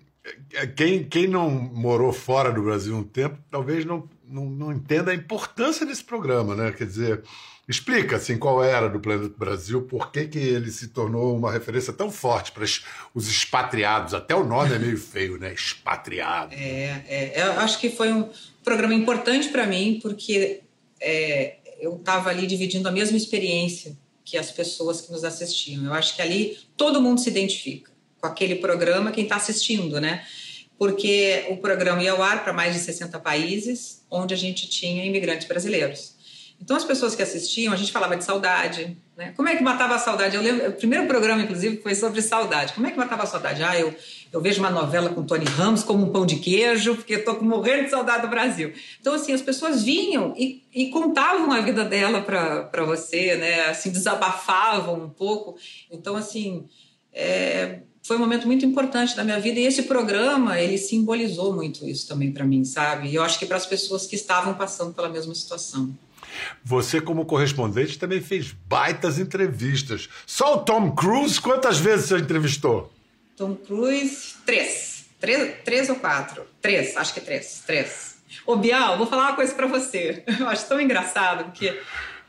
quem, 0.76 1.04
quem 1.04 1.26
não 1.26 1.50
morou 1.50 2.12
fora 2.12 2.52
do 2.52 2.62
Brasil 2.62 2.96
um 2.96 3.02
tempo, 3.02 3.38
talvez 3.50 3.84
não, 3.84 4.08
não, 4.28 4.44
não, 4.46 4.72
entenda 4.72 5.10
a 5.10 5.14
importância 5.14 5.86
desse 5.86 6.04
programa, 6.04 6.54
né? 6.54 6.72
Quer 6.72 6.86
dizer, 6.86 7.22
explica 7.68 8.16
assim 8.16 8.38
qual 8.38 8.62
era 8.62 8.88
do 8.88 9.00
Planeta 9.00 9.34
Brasil, 9.36 9.82
por 9.82 10.10
que, 10.10 10.26
que 10.26 10.38
ele 10.38 10.70
se 10.70 10.88
tornou 10.88 11.36
uma 11.36 11.52
referência 11.52 11.92
tão 11.92 12.10
forte 12.10 12.52
para 12.52 12.64
os 13.14 13.28
expatriados. 13.28 14.14
Até 14.14 14.34
o 14.34 14.44
nome 14.44 14.74
é 14.74 14.78
meio 14.78 14.98
feio, 14.98 15.38
né? 15.38 15.52
Expatriado. 15.52 16.54
É, 16.54 17.04
é 17.08 17.42
eu 17.42 17.60
acho 17.60 17.78
que 17.78 17.90
foi 17.90 18.12
um 18.12 18.28
programa 18.64 18.94
importante 18.94 19.48
para 19.48 19.66
mim, 19.66 19.98
porque 20.02 20.62
é, 21.00 21.56
eu 21.80 21.96
estava 21.96 22.30
ali 22.30 22.46
dividindo 22.46 22.88
a 22.88 22.92
mesma 22.92 23.16
experiência 23.16 23.96
que 24.24 24.36
as 24.36 24.50
pessoas 24.50 25.00
que 25.00 25.10
nos 25.10 25.24
assistiam. 25.24 25.84
Eu 25.84 25.94
acho 25.94 26.14
que 26.14 26.22
ali 26.22 26.58
todo 26.76 27.00
mundo 27.00 27.20
se 27.20 27.28
identifica 27.28 27.89
com 28.20 28.26
aquele 28.26 28.56
programa 28.56 29.10
quem 29.10 29.24
está 29.24 29.36
assistindo, 29.36 30.00
né? 30.00 30.24
porque 30.80 31.44
o 31.50 31.58
programa 31.58 32.02
ia 32.02 32.12
ao 32.12 32.22
ar 32.22 32.42
para 32.42 32.54
mais 32.54 32.72
de 32.72 32.80
60 32.80 33.20
países, 33.20 34.02
onde 34.10 34.32
a 34.32 34.36
gente 34.36 34.66
tinha 34.66 35.04
imigrantes 35.04 35.46
brasileiros. 35.46 36.14
Então, 36.58 36.74
as 36.74 36.84
pessoas 36.84 37.14
que 37.14 37.22
assistiam, 37.22 37.70
a 37.70 37.76
gente 37.76 37.92
falava 37.92 38.16
de 38.16 38.24
saudade. 38.24 38.96
Né? 39.14 39.34
Como 39.36 39.46
é 39.46 39.56
que 39.56 39.62
matava 39.62 39.96
a 39.96 39.98
saudade? 39.98 40.36
Eu 40.36 40.42
lembro, 40.42 40.70
o 40.70 40.72
primeiro 40.72 41.06
programa, 41.06 41.42
inclusive, 41.42 41.82
foi 41.82 41.94
sobre 41.94 42.22
saudade. 42.22 42.72
Como 42.72 42.86
é 42.86 42.90
que 42.90 42.96
matava 42.96 43.24
a 43.24 43.26
saudade? 43.26 43.62
Ah, 43.62 43.78
eu, 43.78 43.94
eu 44.32 44.40
vejo 44.40 44.60
uma 44.60 44.70
novela 44.70 45.10
com 45.10 45.22
Tony 45.22 45.44
Ramos 45.44 45.82
como 45.82 46.06
um 46.06 46.12
pão 46.12 46.24
de 46.24 46.36
queijo, 46.36 46.96
porque 46.96 47.12
estou 47.12 47.42
morrendo 47.42 47.84
de 47.84 47.90
saudade 47.90 48.22
do 48.22 48.28
Brasil. 48.28 48.72
Então, 49.02 49.12
assim, 49.12 49.34
as 49.34 49.42
pessoas 49.42 49.82
vinham 49.82 50.32
e, 50.34 50.64
e 50.72 50.88
contavam 50.88 51.52
a 51.52 51.60
vida 51.60 51.84
dela 51.84 52.22
para 52.22 52.84
você, 52.86 53.36
né? 53.36 53.66
Assim, 53.66 53.90
desabafavam 53.90 54.94
um 55.04 55.10
pouco. 55.10 55.56
Então, 55.90 56.16
assim, 56.16 56.66
é, 57.12 57.80
foi 58.10 58.16
um 58.16 58.20
momento 58.20 58.44
muito 58.44 58.66
importante 58.66 59.14
da 59.14 59.22
minha 59.22 59.38
vida 59.38 59.60
e 59.60 59.62
esse 59.64 59.84
programa, 59.84 60.58
ele 60.58 60.76
simbolizou 60.76 61.54
muito 61.54 61.86
isso 61.86 62.08
também 62.08 62.32
para 62.32 62.44
mim, 62.44 62.64
sabe? 62.64 63.08
E 63.08 63.14
eu 63.14 63.22
acho 63.22 63.38
que 63.38 63.46
para 63.46 63.56
as 63.56 63.66
pessoas 63.66 64.04
que 64.04 64.16
estavam 64.16 64.52
passando 64.54 64.92
pela 64.92 65.08
mesma 65.08 65.32
situação. 65.32 65.96
Você, 66.64 67.00
como 67.00 67.24
correspondente, 67.24 68.00
também 68.00 68.20
fez 68.20 68.50
baitas 68.66 69.16
entrevistas. 69.16 70.08
Só 70.26 70.56
o 70.56 70.58
Tom 70.58 70.90
Cruise, 70.90 71.40
quantas 71.40 71.78
vezes 71.78 72.06
você 72.06 72.18
entrevistou? 72.18 72.92
Tom 73.36 73.54
Cruise, 73.54 74.34
três. 74.44 75.04
Três, 75.20 75.54
três 75.64 75.88
ou 75.88 75.94
quatro? 75.94 76.44
Três, 76.60 76.96
acho 76.96 77.14
que 77.14 77.20
três. 77.20 77.62
Três. 77.64 78.16
Ô, 78.44 78.56
Bial, 78.56 78.98
vou 78.98 79.06
falar 79.06 79.28
uma 79.28 79.36
coisa 79.36 79.54
para 79.54 79.68
você. 79.68 80.24
Eu 80.36 80.48
acho 80.48 80.66
tão 80.66 80.80
engraçado, 80.80 81.44
porque 81.44 81.80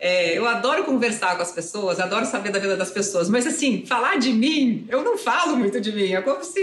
é, 0.03 0.35
eu 0.35 0.47
adoro 0.47 0.83
conversar 0.83 1.35
com 1.35 1.43
as 1.43 1.51
pessoas, 1.51 1.99
adoro 1.99 2.25
saber 2.25 2.49
da 2.49 2.57
vida 2.57 2.75
das 2.75 2.89
pessoas, 2.89 3.29
mas 3.29 3.45
assim, 3.45 3.85
falar 3.85 4.17
de 4.17 4.33
mim, 4.33 4.83
eu 4.89 5.03
não 5.03 5.15
falo 5.15 5.55
muito 5.55 5.79
de 5.79 5.91
mim. 5.91 6.11
É 6.11 6.21
como 6.23 6.43
se 6.43 6.59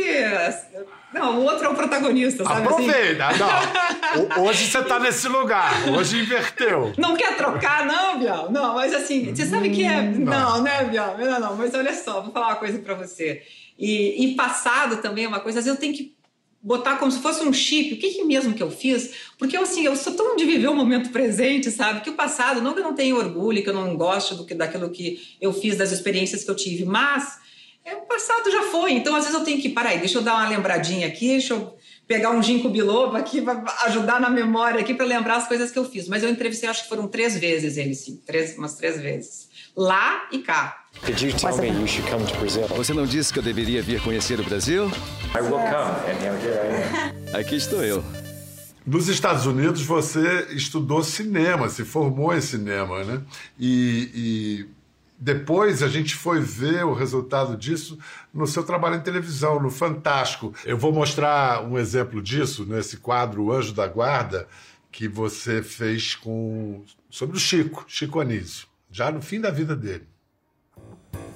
não, 1.14 1.38
o 1.38 1.44
outro 1.44 1.66
é 1.66 1.68
o 1.68 1.74
protagonista, 1.74 2.42
sabe? 2.42 2.66
Assim? 2.66 2.90
Aproveita, 2.90 3.26
assim? 3.28 3.38
não. 4.28 4.44
Hoje 4.44 4.66
você 4.66 4.82
tá 4.82 4.98
nesse 4.98 5.28
lugar, 5.28 5.72
hoje 5.88 6.20
inverteu. 6.20 6.92
Não 6.98 7.16
quer 7.16 7.36
trocar, 7.36 7.86
não, 7.86 8.18
Bial? 8.18 8.50
Não, 8.50 8.74
mas 8.74 8.92
assim, 8.92 9.32
você 9.32 9.46
sabe 9.46 9.70
que 9.70 9.84
é. 9.84 10.00
Hum, 10.00 10.24
não, 10.24 10.60
né, 10.60 10.82
Bial? 10.84 11.16
Não, 11.16 11.38
não, 11.38 11.56
mas 11.56 11.72
olha 11.74 11.94
só, 11.94 12.20
vou 12.20 12.32
falar 12.32 12.48
uma 12.48 12.56
coisa 12.56 12.78
pra 12.80 12.94
você. 12.94 13.42
E, 13.78 14.24
e 14.24 14.34
passado 14.34 14.96
também 14.96 15.26
é 15.26 15.28
uma 15.28 15.38
coisa, 15.38 15.60
às 15.60 15.64
vezes 15.64 15.78
eu 15.78 15.80
tenho 15.80 15.96
que 15.96 16.17
botar 16.60 16.96
como 16.96 17.10
se 17.10 17.20
fosse 17.20 17.42
um 17.42 17.52
chip, 17.52 17.94
o 17.94 17.98
que, 17.98 18.10
que 18.10 18.24
mesmo 18.24 18.52
que 18.52 18.62
eu 18.62 18.70
fiz? 18.70 19.14
Porque 19.38 19.56
assim, 19.56 19.84
eu 19.84 19.94
sou 19.96 20.14
tão 20.14 20.36
de 20.36 20.44
viver 20.44 20.68
o 20.68 20.74
momento 20.74 21.10
presente, 21.10 21.70
sabe? 21.70 22.00
Que 22.00 22.10
o 22.10 22.14
passado, 22.14 22.60
não 22.60 22.74
que 22.74 22.80
eu 22.80 22.84
não 22.84 22.94
tenha 22.94 23.14
orgulho, 23.14 23.62
que 23.62 23.68
eu 23.68 23.74
não 23.74 23.96
gosto 23.96 24.34
do 24.34 24.44
que, 24.44 24.54
daquilo 24.54 24.90
que 24.90 25.36
eu 25.40 25.52
fiz, 25.52 25.76
das 25.76 25.92
experiências 25.92 26.44
que 26.44 26.50
eu 26.50 26.56
tive, 26.56 26.84
mas 26.84 27.38
é, 27.84 27.94
o 27.94 28.02
passado 28.02 28.50
já 28.50 28.64
foi, 28.64 28.92
então 28.92 29.14
às 29.14 29.24
vezes 29.24 29.38
eu 29.38 29.44
tenho 29.44 29.60
que, 29.62 29.72
aí, 29.76 29.98
deixa 29.98 30.18
eu 30.18 30.22
dar 30.22 30.34
uma 30.34 30.48
lembradinha 30.48 31.06
aqui, 31.06 31.28
deixa 31.28 31.54
eu 31.54 31.74
pegar 32.06 32.30
um 32.30 32.42
ginkgo 32.42 32.68
biloba 32.68 33.18
aqui 33.18 33.40
para 33.40 33.64
ajudar 33.84 34.20
na 34.20 34.28
memória 34.28 34.80
aqui 34.80 34.94
para 34.94 35.06
lembrar 35.06 35.36
as 35.36 35.48
coisas 35.48 35.70
que 35.70 35.78
eu 35.78 35.84
fiz. 35.84 36.08
Mas 36.08 36.22
eu 36.22 36.28
entrevistei, 36.28 36.68
acho 36.68 36.82
que 36.82 36.88
foram 36.88 37.06
três 37.06 37.38
vezes 37.38 37.76
ele, 37.76 37.94
sim, 37.94 38.20
três, 38.26 38.56
umas 38.58 38.74
três 38.74 39.00
vezes, 39.00 39.47
lá 39.78 40.26
e 40.32 40.40
cá. 40.40 40.76
Você 42.76 42.92
não 42.92 43.06
disse 43.06 43.32
que 43.32 43.38
eu 43.38 43.42
deveria 43.42 43.80
vir 43.80 44.02
conhecer 44.02 44.40
o 44.40 44.42
Brasil? 44.42 44.86
I 45.32 45.40
will 45.40 45.52
come, 45.52 45.94
and 46.04 46.18
here 46.20 46.34
I 46.34 47.32
am. 47.32 47.40
Aqui 47.40 47.54
estou 47.54 47.84
eu. 47.84 48.04
Nos 48.84 49.06
Estados 49.06 49.46
Unidos 49.46 49.82
você 49.82 50.48
estudou 50.50 51.04
cinema, 51.04 51.68
se 51.68 51.84
formou 51.84 52.34
em 52.34 52.40
cinema, 52.40 53.04
né? 53.04 53.22
E, 53.56 54.10
e 54.14 54.66
depois 55.16 55.82
a 55.82 55.88
gente 55.88 56.16
foi 56.16 56.40
ver 56.40 56.84
o 56.84 56.94
resultado 56.94 57.56
disso 57.56 57.98
no 58.34 58.46
seu 58.46 58.64
trabalho 58.64 58.96
em 58.96 59.00
televisão, 59.00 59.60
no 59.60 59.70
Fantástico. 59.70 60.52
Eu 60.64 60.76
vou 60.76 60.90
mostrar 60.90 61.62
um 61.62 61.78
exemplo 61.78 62.20
disso 62.20 62.66
nesse 62.66 62.96
quadro 62.96 63.44
O 63.44 63.52
Anjo 63.52 63.74
da 63.74 63.86
Guarda, 63.86 64.48
que 64.90 65.06
você 65.06 65.62
fez 65.62 66.16
com 66.16 66.82
sobre 67.10 67.36
o 67.36 67.40
Chico, 67.40 67.84
Chico 67.86 68.20
Anísio, 68.20 68.67
já 68.90 69.10
no 69.10 69.20
fim 69.20 69.40
da 69.40 69.50
vida 69.50 69.76
dele. 69.76 70.08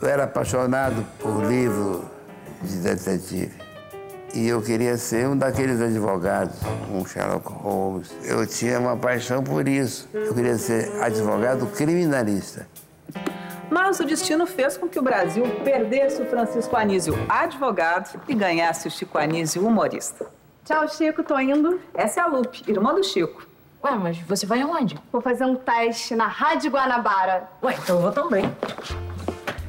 Eu 0.00 0.08
era 0.08 0.24
apaixonado 0.24 1.04
por 1.18 1.44
livro 1.44 2.10
de 2.62 2.76
detetive. 2.78 3.62
E 4.34 4.48
eu 4.48 4.62
queria 4.62 4.96
ser 4.96 5.28
um 5.28 5.36
daqueles 5.36 5.80
advogados, 5.80 6.56
um 6.90 7.04
Sherlock 7.04 7.52
Holmes. 7.52 8.10
Eu 8.24 8.46
tinha 8.46 8.80
uma 8.80 8.96
paixão 8.96 9.44
por 9.44 9.68
isso. 9.68 10.08
Eu 10.14 10.34
queria 10.34 10.56
ser 10.56 10.90
advogado 11.02 11.66
criminalista. 11.66 12.66
Mas 13.70 14.00
o 14.00 14.04
destino 14.04 14.46
fez 14.46 14.76
com 14.76 14.88
que 14.88 14.98
o 14.98 15.02
Brasil 15.02 15.44
perdesse 15.64 16.22
o 16.22 16.26
Francisco 16.26 16.74
Anísio 16.76 17.14
advogado 17.28 18.20
e 18.26 18.34
ganhasse 18.34 18.88
o 18.88 18.90
Chico 18.90 19.18
Anísio 19.18 19.66
humorista. 19.66 20.26
Tchau, 20.64 20.88
Chico, 20.88 21.22
tô 21.22 21.38
indo. 21.38 21.80
Essa 21.94 22.20
é 22.20 22.22
a 22.22 22.26
Lupe, 22.26 22.62
irmã 22.66 22.94
do 22.94 23.04
Chico. 23.04 23.51
Ué, 23.84 23.94
mas 23.96 24.18
você 24.18 24.46
vai 24.46 24.60
aonde? 24.60 24.98
Vou 25.10 25.20
fazer 25.20 25.44
um 25.44 25.56
teste 25.56 26.14
na 26.14 26.26
Rádio 26.26 26.70
Guanabara. 26.70 27.48
Ué, 27.62 27.74
então 27.74 27.96
eu 27.96 28.02
vou 28.02 28.12
também. 28.12 28.44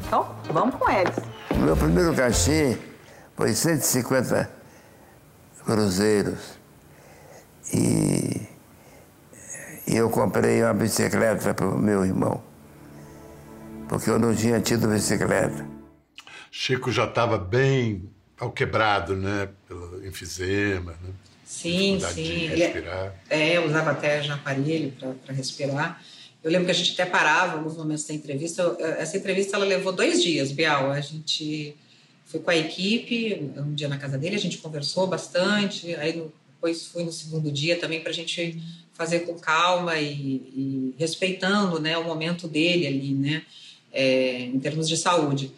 Então, 0.05 0.35
vamos 0.51 0.75
com 0.75 0.89
eles. 0.89 1.15
O 1.51 1.57
meu 1.57 1.75
primeiro 1.75 2.15
cachê 2.15 2.77
foi 3.35 3.53
150 3.53 4.49
cruzeiros. 5.65 6.59
E, 7.73 8.47
e 9.87 9.95
eu 9.95 10.09
comprei 10.09 10.63
uma 10.63 10.73
bicicleta 10.73 11.53
para 11.53 11.67
o 11.67 11.77
meu 11.77 12.05
irmão 12.05 12.53
porque 13.93 14.09
eu 14.09 14.17
não 14.17 14.35
tinha 14.35 14.59
tido 14.59 14.87
bicicleta. 14.87 15.67
Chico 16.49 16.91
já 16.91 17.05
estava 17.05 17.37
bem 17.37 18.09
ao 18.39 18.51
quebrado, 18.51 19.15
né? 19.15 19.49
Pelo 19.67 20.03
enfisema, 20.03 20.93
né? 20.93 21.13
Sim, 21.45 21.99
sim. 22.13 22.47
respirar. 22.47 23.15
Ele, 23.29 23.53
é, 23.53 23.59
usava 23.59 23.91
até 23.91 24.21
já 24.23 24.35
aparelho 24.35 24.93
para 25.25 25.33
respirar. 25.33 26.01
Eu 26.43 26.51
lembro 26.51 26.65
que 26.65 26.71
a 26.71 26.75
gente 26.75 26.93
até 26.93 27.05
parava 27.05 27.57
alguns 27.57 27.77
momentos 27.77 28.05
da 28.05 28.13
entrevista. 28.13 28.75
Essa 28.99 29.17
entrevista 29.17 29.55
ela 29.55 29.65
levou 29.65 29.93
dois 29.93 30.21
dias, 30.21 30.51
Bial. 30.51 30.91
A 30.91 30.99
gente 30.99 31.75
foi 32.25 32.39
com 32.39 32.51
a 32.51 32.55
equipe 32.55 33.51
um 33.57 33.73
dia 33.73 33.87
na 33.87 33.97
casa 33.97 34.17
dele, 34.17 34.35
a 34.35 34.39
gente 34.39 34.57
conversou 34.57 35.07
bastante. 35.07 35.95
Aí 35.95 36.25
depois 36.53 36.85
fui 36.87 37.03
no 37.03 37.11
segundo 37.11 37.51
dia 37.51 37.77
também 37.77 38.01
para 38.01 38.09
a 38.09 38.13
gente 38.13 38.61
fazer 38.93 39.21
com 39.21 39.35
calma 39.35 39.97
e, 39.99 40.11
e, 40.11 40.95
respeitando, 40.99 41.79
né, 41.79 41.97
o 41.97 42.03
momento 42.03 42.47
dele 42.47 42.87
ali, 42.87 43.13
né? 43.13 43.43
é, 43.93 44.39
em 44.39 44.59
termos 44.59 44.89
de 44.89 44.97
saúde. 44.97 45.51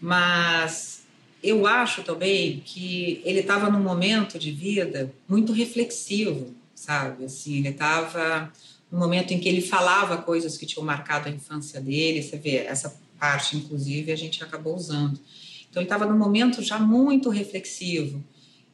Mas 0.00 1.01
eu 1.42 1.66
acho 1.66 2.02
também 2.02 2.62
que 2.64 3.20
ele 3.24 3.40
estava 3.40 3.68
num 3.68 3.82
momento 3.82 4.38
de 4.38 4.52
vida 4.52 5.12
muito 5.28 5.52
reflexivo, 5.52 6.54
sabe? 6.74 7.24
Assim, 7.24 7.58
ele 7.58 7.70
estava 7.70 8.52
no 8.90 8.98
momento 8.98 9.32
em 9.32 9.40
que 9.40 9.48
ele 9.48 9.60
falava 9.60 10.18
coisas 10.18 10.56
que 10.56 10.66
tinham 10.66 10.84
marcado 10.84 11.28
a 11.28 11.32
infância 11.32 11.80
dele. 11.80 12.22
Você 12.22 12.36
vê 12.36 12.56
essa 12.58 12.94
parte, 13.18 13.56
inclusive, 13.56 14.12
a 14.12 14.16
gente 14.16 14.42
acabou 14.42 14.76
usando. 14.76 15.18
Então 15.68 15.80
ele 15.80 15.86
estava 15.86 16.04
num 16.04 16.18
momento 16.18 16.62
já 16.62 16.78
muito 16.78 17.30
reflexivo. 17.30 18.22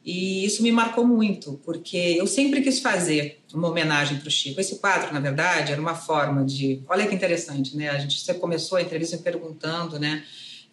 E 0.03 0.45
isso 0.45 0.63
me 0.63 0.71
marcou 0.71 1.05
muito, 1.05 1.59
porque 1.63 1.97
eu 1.97 2.25
sempre 2.25 2.61
quis 2.61 2.79
fazer 2.79 3.39
uma 3.53 3.67
homenagem 3.67 4.17
para 4.17 4.27
o 4.27 4.31
Chico. 4.31 4.59
Esse 4.59 4.77
quadro, 4.77 5.13
na 5.13 5.19
verdade, 5.19 5.71
era 5.71 5.81
uma 5.81 5.95
forma 5.95 6.43
de. 6.43 6.81
Olha 6.87 7.05
que 7.05 7.13
interessante, 7.13 7.75
né? 7.75 7.89
A 7.89 7.99
gente 7.99 8.19
você 8.19 8.33
começou 8.33 8.77
a 8.77 8.81
entrevista 8.81 9.17
me 9.17 9.23
perguntando, 9.23 9.99
né? 9.99 10.23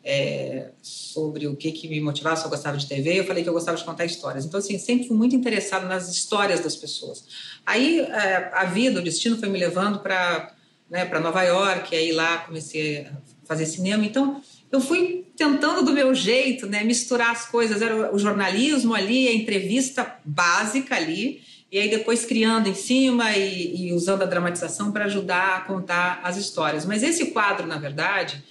É, 0.08 0.70
sobre 0.80 1.48
o 1.48 1.56
que, 1.56 1.72
que 1.72 1.88
me 1.88 2.00
motivava, 2.00 2.36
se 2.36 2.44
eu 2.44 2.50
gostava 2.50 2.76
de 2.76 2.86
TV, 2.86 3.18
eu 3.18 3.24
falei 3.24 3.42
que 3.42 3.48
eu 3.48 3.52
gostava 3.52 3.76
de 3.76 3.82
contar 3.82 4.04
histórias. 4.04 4.44
Então, 4.44 4.60
assim, 4.60 4.78
sempre 4.78 5.08
fui 5.08 5.16
muito 5.16 5.34
interessada 5.34 5.84
nas 5.84 6.08
histórias 6.08 6.60
das 6.60 6.76
pessoas. 6.76 7.24
Aí, 7.66 7.98
é, 7.98 8.52
a 8.54 8.66
vida, 8.66 9.00
o 9.00 9.02
destino 9.02 9.36
foi 9.36 9.48
me 9.48 9.58
levando 9.58 9.98
para 9.98 10.54
né, 10.88 11.04
Nova 11.18 11.42
York, 11.42 11.92
aí 11.92 12.12
lá 12.12 12.38
comecei 12.38 13.00
a 13.00 13.12
fazer 13.44 13.66
cinema. 13.66 14.04
Então, 14.04 14.40
eu 14.70 14.80
fui 14.80 15.26
tentando 15.36 15.84
do 15.84 15.92
meu 15.92 16.14
jeito, 16.14 16.66
né, 16.66 16.82
misturar 16.84 17.30
as 17.30 17.46
coisas. 17.46 17.82
Era 17.82 18.14
o 18.14 18.18
jornalismo 18.18 18.94
ali, 18.94 19.28
a 19.28 19.34
entrevista 19.34 20.18
básica 20.24 20.96
ali, 20.96 21.42
e 21.70 21.78
aí 21.78 21.90
depois 21.90 22.24
criando 22.24 22.68
em 22.68 22.74
cima 22.74 23.36
e, 23.36 23.88
e 23.88 23.92
usando 23.92 24.22
a 24.22 24.26
dramatização 24.26 24.92
para 24.92 25.06
ajudar 25.06 25.56
a 25.56 25.60
contar 25.62 26.20
as 26.22 26.36
histórias. 26.36 26.86
Mas 26.86 27.02
esse 27.02 27.26
quadro, 27.26 27.66
na 27.66 27.78
verdade, 27.78 28.42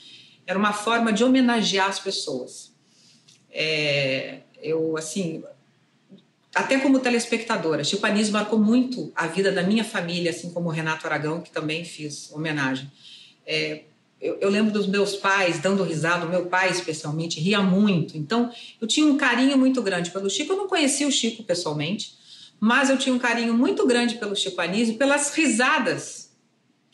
era 0.46 0.58
uma 0.58 0.74
forma 0.74 1.12
de 1.12 1.24
homenagear 1.24 1.90
as 1.90 2.00
pessoas. 2.00 2.74
É, 3.52 4.40
eu, 4.62 4.98
assim, 4.98 5.44
até 6.54 6.80
como 6.80 7.00
telespectadora, 7.00 7.84
Chico 7.84 8.06
Anísio 8.06 8.34
marcou 8.34 8.60
muito 8.60 9.12
a 9.16 9.28
vida 9.28 9.52
da 9.52 9.64
minha 9.64 9.84
família, 9.84 10.32
assim 10.32 10.52
como 10.52 10.70
o 10.70 10.72
Renato 10.72 11.06
Aragão, 11.08 11.42
que 11.42 11.52
também 11.52 11.84
fiz 11.84 12.32
homenagem. 12.32 12.92
É, 13.46 13.82
eu, 14.22 14.38
eu, 14.40 14.50
lembro 14.50 14.72
dos 14.72 14.88
meus 14.88 15.16
pais 15.16 15.60
dando 15.60 15.84
risada, 15.84 16.26
o 16.26 16.30
meu 16.30 16.46
pai 16.46 16.70
especialmente 16.70 17.40
ria 17.40 17.62
muito. 17.62 18.18
Então, 18.18 18.52
eu 18.82 18.88
tinha 18.88 19.06
um 19.06 19.18
carinho 19.18 19.58
muito 19.58 19.82
grande 19.82 20.12
pelo 20.12 20.30
Chico. 20.30 20.54
Eu 20.54 20.58
não 20.58 20.68
conhecia 20.68 21.08
o 21.08 21.12
Chico 21.12 21.44
pessoalmente, 21.44 22.16
mas 22.60 22.90
eu 22.90 22.98
tinha 22.98 23.14
um 23.14 23.20
carinho 23.20 23.54
muito 23.54 23.86
grande 23.86 24.16
pelo 24.16 24.36
Chico 24.36 24.60
Anísio, 24.62 24.96
pelas 24.96 25.34
risadas 25.34 26.25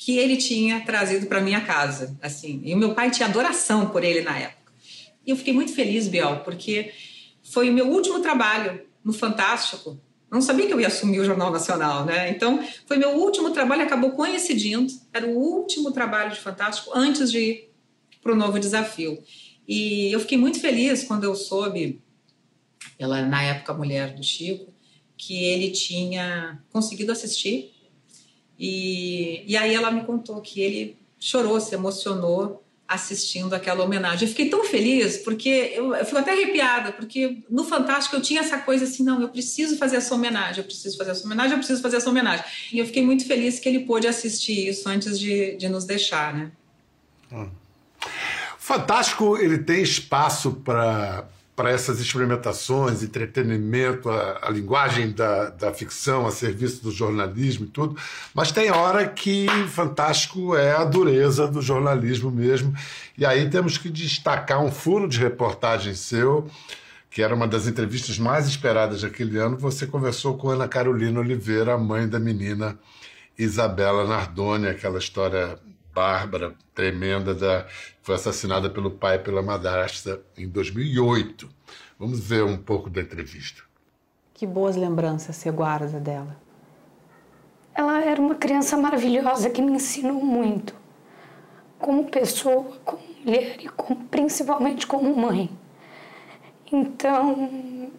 que 0.03 0.17
ele 0.17 0.35
tinha 0.35 0.81
trazido 0.81 1.27
para 1.27 1.39
minha 1.39 1.61
casa, 1.61 2.17
assim. 2.23 2.59
E 2.65 2.73
o 2.73 2.77
meu 2.77 2.95
pai 2.95 3.11
tinha 3.11 3.27
adoração 3.29 3.91
por 3.91 4.03
ele 4.03 4.21
na 4.21 4.35
época. 4.35 4.73
E 5.23 5.29
eu 5.29 5.35
fiquei 5.35 5.53
muito 5.53 5.75
feliz, 5.75 6.07
Biel, 6.07 6.37
porque 6.37 6.91
foi 7.43 7.69
o 7.69 7.73
meu 7.73 7.87
último 7.87 8.19
trabalho 8.19 8.81
no 9.05 9.13
Fantástico. 9.13 10.01
Não 10.31 10.41
sabia 10.41 10.65
que 10.65 10.73
eu 10.73 10.81
ia 10.81 10.87
assumir 10.87 11.19
o 11.19 11.23
Jornal 11.23 11.51
Nacional, 11.51 12.03
né? 12.03 12.31
Então, 12.31 12.67
foi 12.87 12.97
meu 12.97 13.11
último 13.11 13.51
trabalho, 13.51 13.83
acabou 13.83 14.13
coincidindo. 14.13 14.91
Era 15.13 15.27
o 15.27 15.37
último 15.37 15.91
trabalho 15.91 16.31
de 16.31 16.39
Fantástico 16.39 16.89
antes 16.95 17.31
de 17.31 17.37
ir 17.37 17.71
para 18.23 18.33
o 18.33 18.35
novo 18.35 18.57
desafio. 18.57 19.21
E 19.67 20.11
eu 20.11 20.19
fiquei 20.19 20.37
muito 20.39 20.59
feliz 20.59 21.03
quando 21.03 21.25
eu 21.25 21.35
soube, 21.35 22.01
ela 22.97 23.21
na 23.21 23.43
época 23.43 23.71
mulher 23.75 24.15
do 24.15 24.23
Chico, 24.23 24.73
que 25.15 25.43
ele 25.45 25.69
tinha 25.69 26.59
conseguido 26.71 27.11
assistir. 27.11 27.71
E, 28.63 29.43
e 29.47 29.57
aí 29.57 29.73
ela 29.73 29.89
me 29.89 30.03
contou 30.03 30.39
que 30.39 30.61
ele 30.61 30.95
chorou, 31.19 31.59
se 31.59 31.73
emocionou 31.73 32.63
assistindo 32.87 33.55
aquela 33.55 33.83
homenagem. 33.83 34.27
Eu 34.27 34.29
fiquei 34.29 34.49
tão 34.49 34.63
feliz, 34.63 35.17
porque 35.17 35.73
eu, 35.73 35.95
eu, 35.95 36.05
fico 36.05 36.19
até 36.19 36.33
arrepiada, 36.33 36.91
porque 36.91 37.39
no 37.49 37.63
Fantástico 37.63 38.17
eu 38.17 38.21
tinha 38.21 38.41
essa 38.41 38.59
coisa 38.59 38.83
assim, 38.83 39.03
não, 39.03 39.19
eu 39.19 39.29
preciso 39.29 39.77
fazer 39.77 39.95
essa 39.95 40.13
homenagem, 40.13 40.59
eu 40.59 40.63
preciso 40.63 40.95
fazer 40.95 41.09
essa 41.09 41.25
homenagem, 41.25 41.53
eu 41.53 41.57
preciso 41.57 41.81
fazer 41.81 41.97
essa 41.97 42.09
homenagem. 42.09 42.45
E 42.71 42.77
eu 42.77 42.85
fiquei 42.85 43.03
muito 43.03 43.25
feliz 43.25 43.57
que 43.57 43.67
ele 43.67 43.79
pôde 43.79 44.07
assistir 44.07 44.67
isso 44.67 44.87
antes 44.87 45.17
de, 45.17 45.55
de 45.55 45.67
nos 45.67 45.83
deixar, 45.83 46.31
né? 46.31 46.51
Hum. 47.31 47.49
Fantástico, 48.59 49.37
ele 49.37 49.57
tem 49.57 49.81
espaço 49.81 50.51
para 50.63 51.27
para 51.61 51.69
essas 51.69 51.99
experimentações, 51.99 53.03
entretenimento, 53.03 54.09
a, 54.09 54.39
a 54.41 54.49
linguagem 54.49 55.11
da, 55.11 55.51
da, 55.51 55.71
ficção 55.71 56.25
a 56.25 56.31
serviço 56.31 56.81
do 56.81 56.89
jornalismo 56.89 57.65
e 57.65 57.67
tudo, 57.67 57.95
mas 58.33 58.51
tem 58.51 58.71
hora 58.71 59.07
que 59.07 59.45
fantástico 59.69 60.55
é 60.55 60.71
a 60.71 60.83
dureza 60.83 61.47
do 61.47 61.61
jornalismo 61.61 62.31
mesmo. 62.31 62.73
E 63.15 63.23
aí 63.23 63.47
temos 63.47 63.77
que 63.77 63.91
destacar 63.91 64.59
um 64.59 64.71
furo 64.71 65.07
de 65.07 65.19
reportagem 65.19 65.93
seu, 65.93 66.49
que 67.11 67.21
era 67.21 67.35
uma 67.35 67.47
das 67.47 67.67
entrevistas 67.67 68.17
mais 68.17 68.47
esperadas 68.47 69.03
daquele 69.03 69.37
ano. 69.37 69.55
Você 69.59 69.85
conversou 69.85 70.35
com 70.39 70.49
Ana 70.49 70.67
Carolina 70.67 71.19
Oliveira, 71.19 71.75
a 71.75 71.77
mãe 71.77 72.09
da 72.09 72.19
menina 72.19 72.75
Isabela 73.37 74.07
Nardoni, 74.07 74.65
aquela 74.67 74.97
história 74.97 75.59
bárbara, 75.93 76.55
tremenda, 76.73 77.33
da, 77.33 77.65
foi 78.01 78.15
assassinada 78.15 78.69
pelo 78.69 78.91
pai 78.91 79.15
e 79.15 79.19
pela 79.19 79.41
madrasta 79.41 80.21
em 80.37 80.47
2008. 80.47 81.49
Vamos 81.99 82.19
ver 82.19 82.43
um 82.43 82.57
pouco 82.57 82.89
da 82.89 83.01
entrevista. 83.01 83.61
Que 84.33 84.47
boas 84.47 84.75
lembranças 84.75 85.35
você 85.35 85.51
guarda 85.51 85.99
dela? 85.99 86.35
Ela 87.73 88.01
era 88.03 88.19
uma 88.19 88.35
criança 88.35 88.75
maravilhosa 88.75 89.49
que 89.49 89.61
me 89.61 89.73
ensinou 89.73 90.23
muito. 90.23 90.75
Como 91.77 92.09
pessoa, 92.09 92.77
como 92.83 93.01
mulher 93.23 93.57
e 93.59 93.69
como, 93.69 94.03
principalmente 94.05 94.85
como 94.87 95.15
mãe. 95.15 95.49
Então. 96.71 97.91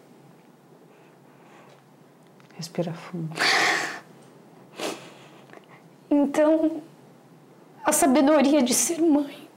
Respira 2.55 2.93
fundo. 2.93 3.33
Então, 6.15 6.83
a 7.83 7.91
sabedoria 7.91 8.61
de 8.61 8.73
ser 8.73 9.01
mãe, 9.01 9.47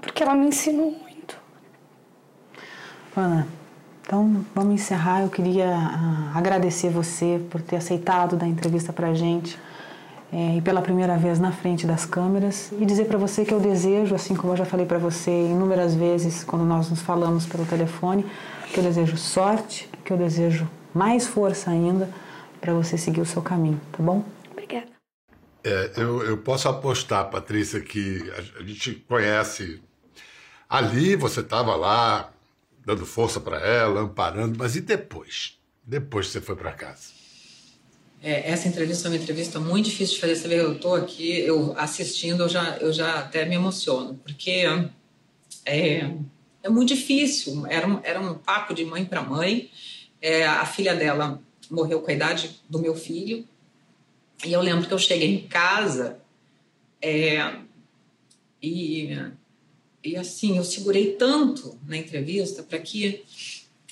porque 0.00 0.22
ela 0.22 0.34
me 0.34 0.46
ensinou 0.46 0.90
muito. 0.90 1.38
Ana, 3.16 3.46
então 4.02 4.44
vamos 4.54 4.74
encerrar. 4.74 5.22
Eu 5.22 5.28
queria 5.28 5.68
uh, 5.68 6.36
agradecer 6.36 6.90
você 6.90 7.40
por 7.50 7.60
ter 7.62 7.76
aceitado 7.76 8.36
dar 8.36 8.46
entrevista 8.46 8.92
para 8.92 9.14
gente 9.14 9.58
é, 10.32 10.56
e 10.56 10.60
pela 10.60 10.82
primeira 10.82 11.16
vez 11.16 11.38
na 11.38 11.52
frente 11.52 11.86
das 11.86 12.04
câmeras 12.04 12.72
e 12.78 12.84
dizer 12.84 13.06
para 13.06 13.18
você 13.18 13.44
que 13.44 13.54
eu 13.54 13.60
desejo, 13.60 14.14
assim 14.14 14.34
como 14.34 14.52
eu 14.52 14.56
já 14.56 14.64
falei 14.64 14.84
para 14.84 14.98
você 14.98 15.30
inúmeras 15.30 15.94
vezes 15.94 16.44
quando 16.44 16.64
nós 16.64 16.90
nos 16.90 17.00
falamos 17.00 17.46
pelo 17.46 17.64
telefone, 17.64 18.26
que 18.72 18.78
eu 18.78 18.84
desejo 18.84 19.16
sorte, 19.16 19.88
que 20.04 20.12
eu 20.12 20.16
desejo 20.16 20.68
mais 20.92 21.26
força 21.26 21.70
ainda 21.70 22.08
para 22.60 22.72
você 22.72 22.98
seguir 22.98 23.20
o 23.20 23.26
seu 23.26 23.40
caminho, 23.40 23.80
tá 23.92 24.02
bom? 24.02 24.22
É, 25.66 25.90
eu, 25.96 26.22
eu 26.22 26.38
posso 26.38 26.68
apostar, 26.68 27.28
Patrícia, 27.28 27.80
que 27.80 28.22
a, 28.30 28.60
a 28.60 28.62
gente 28.62 28.94
conhece. 29.08 29.80
Ali 30.68 31.16
você 31.16 31.40
estava 31.40 31.74
lá, 31.74 32.32
dando 32.84 33.04
força 33.04 33.40
para 33.40 33.58
ela, 33.58 34.02
amparando, 34.02 34.56
mas 34.56 34.76
e 34.76 34.80
depois? 34.80 35.58
Depois 35.84 36.26
que 36.26 36.34
você 36.34 36.40
foi 36.40 36.54
para 36.54 36.70
casa? 36.70 37.10
É, 38.22 38.48
essa 38.48 38.68
entrevista 38.68 39.08
é 39.08 39.10
uma 39.10 39.16
entrevista 39.16 39.58
muito 39.58 39.86
difícil 39.86 40.14
de 40.14 40.20
fazer. 40.20 40.36
Você 40.36 40.46
vê, 40.46 40.60
eu 40.60 40.74
estou 40.74 40.94
aqui, 40.94 41.40
eu 41.40 41.74
assistindo, 41.76 42.44
eu 42.44 42.48
já, 42.48 42.76
eu 42.76 42.92
já 42.92 43.18
até 43.18 43.44
me 43.44 43.56
emociono, 43.56 44.14
porque 44.22 44.66
é, 45.64 46.10
é 46.62 46.68
muito 46.68 46.94
difícil. 46.94 47.66
Era 47.66 47.88
um, 47.88 48.00
era 48.04 48.20
um 48.20 48.34
papo 48.34 48.72
de 48.72 48.84
mãe 48.84 49.04
para 49.04 49.20
mãe. 49.20 49.68
É, 50.22 50.46
a 50.46 50.64
filha 50.64 50.94
dela 50.94 51.42
morreu 51.68 52.00
com 52.02 52.10
a 52.10 52.14
idade 52.14 52.60
do 52.70 52.78
meu 52.78 52.94
filho, 52.94 53.44
e 54.44 54.52
eu 54.52 54.60
lembro 54.60 54.86
que 54.86 54.92
eu 54.92 54.98
cheguei 54.98 55.34
em 55.34 55.46
casa 55.46 56.18
é, 57.00 57.56
e, 58.62 59.16
e 60.02 60.16
assim, 60.16 60.56
eu 60.56 60.64
segurei 60.64 61.12
tanto 61.12 61.78
na 61.86 61.96
entrevista 61.96 62.62
para 62.62 62.78
que, 62.78 63.24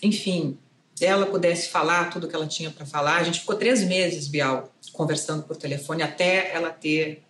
enfim, 0.02 0.58
ela 1.00 1.26
pudesse 1.26 1.68
falar 1.68 2.10
tudo 2.10 2.28
que 2.28 2.34
ela 2.34 2.46
tinha 2.46 2.70
para 2.70 2.86
falar. 2.86 3.16
A 3.16 3.24
gente 3.24 3.40
ficou 3.40 3.56
três 3.56 3.82
meses, 3.82 4.28
Bial, 4.28 4.72
conversando 4.92 5.42
por 5.42 5.56
telefone 5.56 6.02
até 6.02 6.52
ela 6.54 6.70
ter 6.70 7.22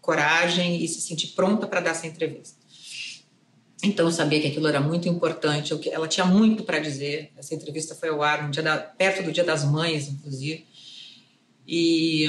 coragem 0.00 0.82
e 0.82 0.88
se 0.88 1.00
sentir 1.00 1.28
pronta 1.28 1.66
para 1.66 1.80
dar 1.80 1.90
essa 1.90 2.06
entrevista. 2.06 2.60
Então 3.84 4.06
eu 4.06 4.12
sabia 4.12 4.40
que 4.40 4.46
aquilo 4.46 4.68
era 4.68 4.80
muito 4.80 5.08
importante, 5.08 5.72
ela 5.90 6.06
tinha 6.06 6.24
muito 6.24 6.62
para 6.62 6.78
dizer. 6.78 7.32
Essa 7.36 7.54
entrevista 7.54 7.94
foi 7.94 8.10
ao 8.10 8.22
ar 8.22 8.44
no 8.44 8.50
dia 8.50 8.62
da, 8.62 8.78
perto 8.78 9.24
do 9.24 9.32
Dia 9.32 9.42
das 9.42 9.64
Mães, 9.64 10.08
inclusive. 10.08 10.66
E 11.66 12.26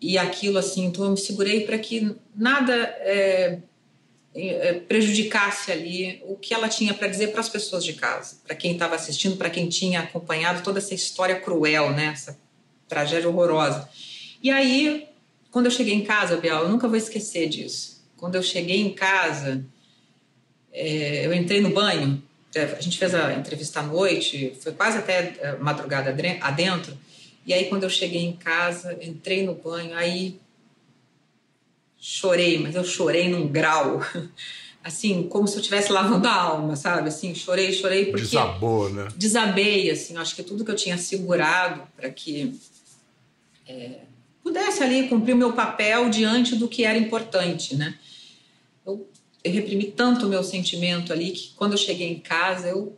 e 0.00 0.16
aquilo 0.16 0.58
assim, 0.58 0.86
então 0.86 1.04
eu 1.04 1.10
me 1.10 1.18
segurei 1.18 1.66
para 1.66 1.78
que 1.78 2.16
nada 2.34 2.74
é, 3.00 3.58
é, 4.34 4.74
prejudicasse 4.74 5.70
ali 5.70 6.22
o 6.24 6.36
que 6.36 6.54
ela 6.54 6.68
tinha 6.68 6.94
para 6.94 7.08
dizer 7.08 7.28
para 7.28 7.40
as 7.40 7.48
pessoas 7.48 7.84
de 7.84 7.92
casa, 7.92 8.36
para 8.46 8.54
quem 8.54 8.72
estava 8.72 8.94
assistindo, 8.94 9.36
para 9.36 9.50
quem 9.50 9.68
tinha 9.68 10.00
acompanhado 10.00 10.62
toda 10.62 10.78
essa 10.78 10.94
história 10.94 11.38
cruel, 11.38 11.90
né, 11.90 12.06
essa 12.06 12.38
tragédia 12.88 13.28
horrorosa. 13.28 13.88
E 14.42 14.50
aí, 14.50 15.08
quando 15.50 15.66
eu 15.66 15.70
cheguei 15.70 15.94
em 15.94 16.02
casa, 16.02 16.36
Bial, 16.36 16.62
eu 16.62 16.68
nunca 16.68 16.88
vou 16.88 16.96
esquecer 16.96 17.48
disso. 17.48 18.02
Quando 18.16 18.36
eu 18.36 18.42
cheguei 18.42 18.80
em 18.80 18.94
casa, 18.94 19.64
é, 20.72 21.26
eu 21.26 21.34
entrei 21.34 21.60
no 21.60 21.70
banho, 21.70 22.22
a 22.54 22.80
gente 22.80 22.98
fez 22.98 23.14
a 23.14 23.32
entrevista 23.34 23.80
à 23.80 23.82
noite, 23.82 24.56
foi 24.60 24.72
quase 24.72 24.98
até 24.98 25.36
é, 25.40 25.56
madrugada 25.56 26.14
adentro. 26.40 26.96
E 27.46 27.54
aí, 27.54 27.66
quando 27.66 27.84
eu 27.84 27.90
cheguei 27.90 28.22
em 28.22 28.32
casa, 28.32 28.98
entrei 29.02 29.44
no 29.44 29.54
banho, 29.54 29.94
aí 29.96 30.38
chorei, 31.98 32.58
mas 32.58 32.74
eu 32.74 32.84
chorei 32.84 33.28
num 33.28 33.46
grau, 33.46 34.00
assim, 34.82 35.24
como 35.24 35.46
se 35.46 35.56
eu 35.56 35.60
estivesse 35.60 35.92
lavando 35.92 36.26
a 36.26 36.34
alma, 36.34 36.74
sabe? 36.76 37.08
Assim, 37.08 37.34
chorei, 37.34 37.72
chorei 37.72 38.06
porque... 38.06 38.22
Desabou, 38.22 38.88
né? 38.90 39.08
Desabei, 39.16 39.90
assim, 39.90 40.16
acho 40.16 40.34
que 40.34 40.42
tudo 40.42 40.64
que 40.64 40.70
eu 40.70 40.76
tinha 40.76 40.96
segurado 40.96 41.82
para 41.96 42.08
que 42.10 42.58
é, 43.68 44.00
pudesse 44.42 44.82
ali 44.82 45.08
cumprir 45.08 45.34
o 45.34 45.38
meu 45.38 45.52
papel 45.52 46.08
diante 46.08 46.56
do 46.56 46.66
que 46.66 46.84
era 46.84 46.98
importante, 46.98 47.76
né? 47.76 47.98
Eu, 48.86 49.06
eu 49.44 49.52
reprimi 49.52 49.84
tanto 49.84 50.26
o 50.26 50.28
meu 50.28 50.42
sentimento 50.42 51.12
ali 51.12 51.32
que 51.32 51.52
quando 51.54 51.72
eu 51.72 51.78
cheguei 51.78 52.08
em 52.10 52.18
casa, 52.18 52.68
eu 52.68 52.96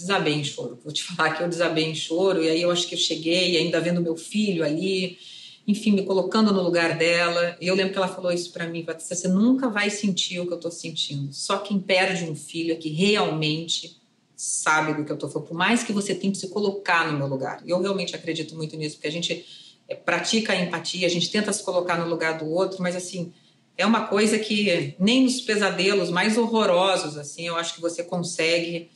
desabei 0.00 0.34
em 0.34 0.44
choro. 0.44 0.78
Vou 0.82 0.92
te 0.92 1.02
falar 1.14 1.34
que 1.34 1.42
eu 1.42 1.48
desabei 1.48 1.84
em 1.84 1.94
choro, 1.94 2.42
e 2.42 2.48
aí 2.48 2.62
eu 2.62 2.70
acho 2.70 2.86
que 2.86 2.94
eu 2.94 2.98
cheguei, 2.98 3.56
ainda 3.56 3.80
vendo 3.80 4.00
meu 4.00 4.16
filho 4.16 4.64
ali, 4.64 5.18
enfim, 5.66 5.92
me 5.92 6.04
colocando 6.04 6.52
no 6.52 6.62
lugar 6.62 6.96
dela. 6.96 7.56
E 7.60 7.68
eu 7.68 7.74
lembro 7.74 7.92
que 7.92 7.98
ela 7.98 8.08
falou 8.08 8.32
isso 8.32 8.52
para 8.52 8.66
mim, 8.66 8.84
Patrícia, 8.84 9.14
você 9.14 9.28
nunca 9.28 9.68
vai 9.68 9.90
sentir 9.90 10.40
o 10.40 10.46
que 10.46 10.52
eu 10.52 10.56
estou 10.56 10.70
sentindo. 10.70 11.32
Só 11.32 11.58
quem 11.58 11.78
perde 11.78 12.24
um 12.24 12.34
filho 12.34 12.72
é 12.72 12.76
que 12.76 12.88
realmente 12.88 14.00
sabe 14.36 14.94
do 14.94 15.04
que 15.04 15.12
eu 15.12 15.14
estou 15.14 15.28
falando, 15.28 15.48
por 15.48 15.56
mais 15.56 15.82
que 15.82 15.92
você 15.92 16.14
tente 16.14 16.38
se 16.38 16.48
colocar 16.48 17.10
no 17.10 17.18
meu 17.18 17.26
lugar. 17.26 17.62
E 17.64 17.70
eu 17.70 17.80
realmente 17.80 18.16
acredito 18.16 18.56
muito 18.56 18.74
nisso, 18.76 18.96
porque 18.96 19.08
a 19.08 19.12
gente 19.12 19.44
é, 19.86 19.94
pratica 19.94 20.54
a 20.54 20.56
empatia, 20.56 21.06
a 21.06 21.10
gente 21.10 21.30
tenta 21.30 21.52
se 21.52 21.62
colocar 21.62 21.98
no 21.98 22.08
lugar 22.08 22.38
do 22.38 22.48
outro, 22.48 22.82
mas 22.82 22.96
assim, 22.96 23.34
é 23.76 23.84
uma 23.84 24.06
coisa 24.06 24.38
que 24.38 24.94
nem 24.98 25.24
nos 25.24 25.40
pesadelos 25.42 26.10
mais 26.10 26.38
horrorosos, 26.38 27.18
assim, 27.18 27.46
eu 27.46 27.56
acho 27.56 27.74
que 27.74 27.80
você 27.80 28.02
consegue 28.02 28.90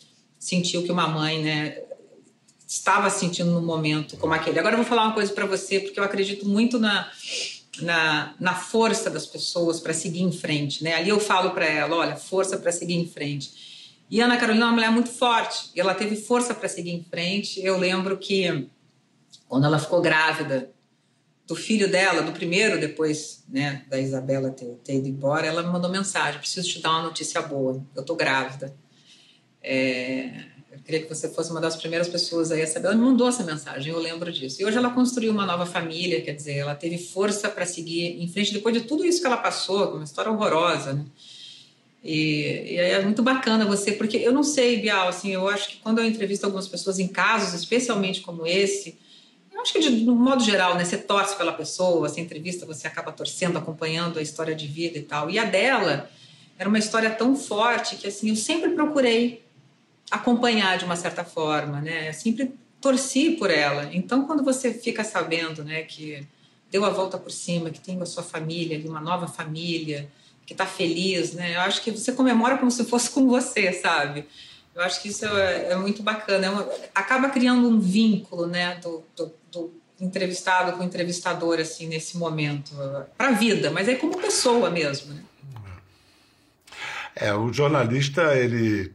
sentiu 0.45 0.83
que 0.83 0.93
uma 0.93 1.09
mãe, 1.09 1.43
né, 1.43 1.79
estava 2.69 3.09
sentindo 3.09 3.51
no 3.51 3.63
momento 3.63 4.19
como 4.19 4.35
aquele. 4.35 4.59
Agora 4.59 4.75
eu 4.75 4.79
vou 4.79 4.87
falar 4.87 5.05
uma 5.07 5.15
coisa 5.15 5.33
para 5.33 5.47
você, 5.47 5.81
porque 5.81 5.99
eu 5.99 6.05
acredito 6.05 6.47
muito 6.47 6.79
na, 6.79 7.11
na, 7.81 8.35
na 8.39 8.55
força 8.55 9.09
das 9.09 9.25
pessoas 9.25 9.81
para 9.81 9.95
seguir 9.95 10.21
em 10.21 10.31
frente, 10.31 10.85
né? 10.85 10.97
Ali 10.97 11.09
eu 11.09 11.19
falo 11.19 11.53
para 11.53 11.65
ela, 11.65 11.97
olha, 11.97 12.17
força 12.17 12.59
para 12.59 12.71
seguir 12.71 12.95
em 12.95 13.09
frente. 13.09 14.05
E 14.11 14.21
Ana 14.21 14.37
Carolina 14.37 14.67
é 14.67 14.69
uma 14.69 14.75
mulher 14.75 14.91
muito 14.91 15.09
forte, 15.09 15.71
e 15.75 15.81
ela 15.81 15.95
teve 15.95 16.15
força 16.15 16.53
para 16.53 16.69
seguir 16.69 16.91
em 16.91 17.03
frente. 17.03 17.65
Eu 17.65 17.79
lembro 17.79 18.19
que 18.19 18.69
quando 19.49 19.65
ela 19.65 19.79
ficou 19.79 20.03
grávida 20.03 20.71
do 21.47 21.57
filho 21.57 21.91
dela, 21.91 22.21
do 22.21 22.33
primeiro, 22.33 22.79
depois 22.79 23.45
né, 23.49 23.83
da 23.89 23.99
Isabela 23.99 24.51
ter, 24.51 24.79
ter 24.85 24.97
ido 24.97 25.09
embora, 25.09 25.47
ela 25.47 25.63
me 25.63 25.71
mandou 25.71 25.91
mensagem: 25.91 26.39
preciso 26.39 26.69
te 26.69 26.81
dar 26.81 26.91
uma 26.91 27.03
notícia 27.05 27.41
boa, 27.41 27.83
eu 27.97 28.05
tô 28.05 28.15
grávida. 28.15 28.84
É, 29.67 30.29
Eu 30.71 30.79
queria 30.85 31.01
que 31.03 31.09
você 31.09 31.29
fosse 31.31 31.51
uma 31.51 31.61
das 31.61 31.75
primeiras 31.77 32.07
pessoas 32.09 32.53
aí 32.53 32.61
a 32.61 32.67
saber. 32.67 32.89
Ela 32.89 32.97
me 32.97 33.03
mandou 33.03 33.27
essa 33.27 33.43
mensagem, 33.43 33.91
eu 33.91 33.99
lembro 33.99 34.31
disso. 34.31 34.61
E 34.61 34.65
hoje 34.67 34.77
ela 34.77 34.91
construiu 34.91 35.33
uma 35.33 35.47
nova 35.47 35.65
família, 35.65 36.21
quer 36.21 36.35
dizer, 36.35 36.59
ela 36.59 36.75
teve 36.75 36.99
força 36.99 37.49
para 37.49 37.65
seguir 37.65 38.23
em 38.23 38.29
frente 38.29 38.53
depois 38.53 38.75
de 38.75 38.83
tudo 38.83 39.05
isso 39.05 39.21
que 39.21 39.27
ela 39.27 39.39
passou, 39.39 39.95
uma 39.95 40.05
história 40.05 40.31
horrorosa, 40.31 40.93
né? 40.93 41.07
E, 42.03 42.75
e 42.75 42.77
é 42.77 43.01
muito 43.01 43.23
bacana 43.23 43.65
você, 43.65 43.93
porque 43.93 44.19
eu 44.19 44.31
não 44.31 44.43
sei, 44.43 44.79
Bial, 44.79 45.09
assim, 45.09 45.33
eu 45.33 45.49
acho 45.49 45.71
que 45.71 45.77
quando 45.79 46.01
eu 46.01 46.05
entrevisto 46.05 46.45
algumas 46.45 46.69
pessoas 46.69 46.99
em 46.99 47.09
casos, 47.09 47.55
especialmente 47.55 48.21
como 48.21 48.47
esse, 48.47 48.99
eu 49.51 49.63
acho 49.63 49.73
que 49.73 49.81
de, 49.81 49.89
no 50.05 50.15
modo 50.15 50.45
geral, 50.45 50.75
né, 50.75 50.85
você 50.85 50.99
torce 50.99 51.35
pela 51.35 51.55
pessoa, 51.55 52.07
essa 52.07 52.21
entrevista 52.21 52.67
você 52.67 52.87
acaba 52.87 53.11
torcendo, 53.11 53.57
acompanhando 53.57 54.19
a 54.19 54.23
história 54.23 54.55
de 54.55 54.67
vida 54.67 54.99
e 54.99 55.03
tal. 55.03 55.31
E 55.31 55.39
a 55.39 55.45
dela 55.45 56.11
era 56.59 56.69
uma 56.69 56.79
história 56.79 57.09
tão 57.09 57.35
forte 57.35 57.97
que 57.97 58.07
assim 58.07 58.29
eu 58.29 58.37
sempre 58.37 58.71
procurei 58.71 59.44
acompanhar 60.11 60.79
de 60.79 60.85
uma 60.85 60.97
certa 60.97 61.25
forma, 61.25 61.81
né? 61.81 62.13
Sempre 62.13 62.55
torci 62.81 63.31
por 63.31 63.51
ela. 63.51 63.89
Então, 63.93 64.27
quando 64.27 64.45
você 64.45 64.73
fica 64.73 65.03
sabendo, 65.03 65.65
né, 65.65 65.83
que 65.83 66.27
deu 66.71 66.85
a 66.85 66.91
volta 66.91 67.17
por 67.17 67.31
cima, 67.31 67.71
que 67.71 67.81
tem 67.81 68.01
a 68.01 68.07
sua 68.07 68.23
família, 68.23 68.81
uma 68.89 69.01
nova 69.01 69.27
família, 69.27 70.11
que 70.47 70.53
está 70.53 70.67
feliz, 70.67 71.33
né? 71.33 71.57
Eu 71.57 71.61
acho 71.61 71.83
que 71.83 71.91
você 71.91 72.13
comemora 72.13 72.59
como 72.59 72.71
se 72.71 72.85
fosse 72.85 73.11
com 73.11 73.27
você, 73.27 73.73
sabe? 73.73 74.27
Eu 74.75 74.83
acho 74.83 75.01
que 75.01 75.09
isso 75.09 75.25
é, 75.25 75.71
é 75.71 75.77
muito 75.77 76.03
bacana. 76.03 76.47
É 76.47 76.51
uma, 76.51 76.69
acaba 76.95 77.31
criando 77.31 77.69
um 77.69 77.79
vínculo, 77.79 78.47
né, 78.47 78.75
do, 78.83 79.03
do, 79.17 79.33
do 79.53 79.73
entrevistado 80.01 80.73
com 80.73 80.83
o 80.83 80.87
entrevistador, 80.87 81.61
assim, 81.61 81.87
nesse 81.87 82.19
momento, 82.19 82.75
para 83.17 83.29
a 83.29 83.33
vida, 83.33 83.71
mas 83.71 83.89
é 83.89 83.95
como 83.95 84.21
pessoa 84.21 84.69
mesmo, 84.69 85.15
né? 85.15 85.23
É, 87.17 87.33
o 87.33 87.53
jornalista, 87.53 88.37
ele, 88.37 88.93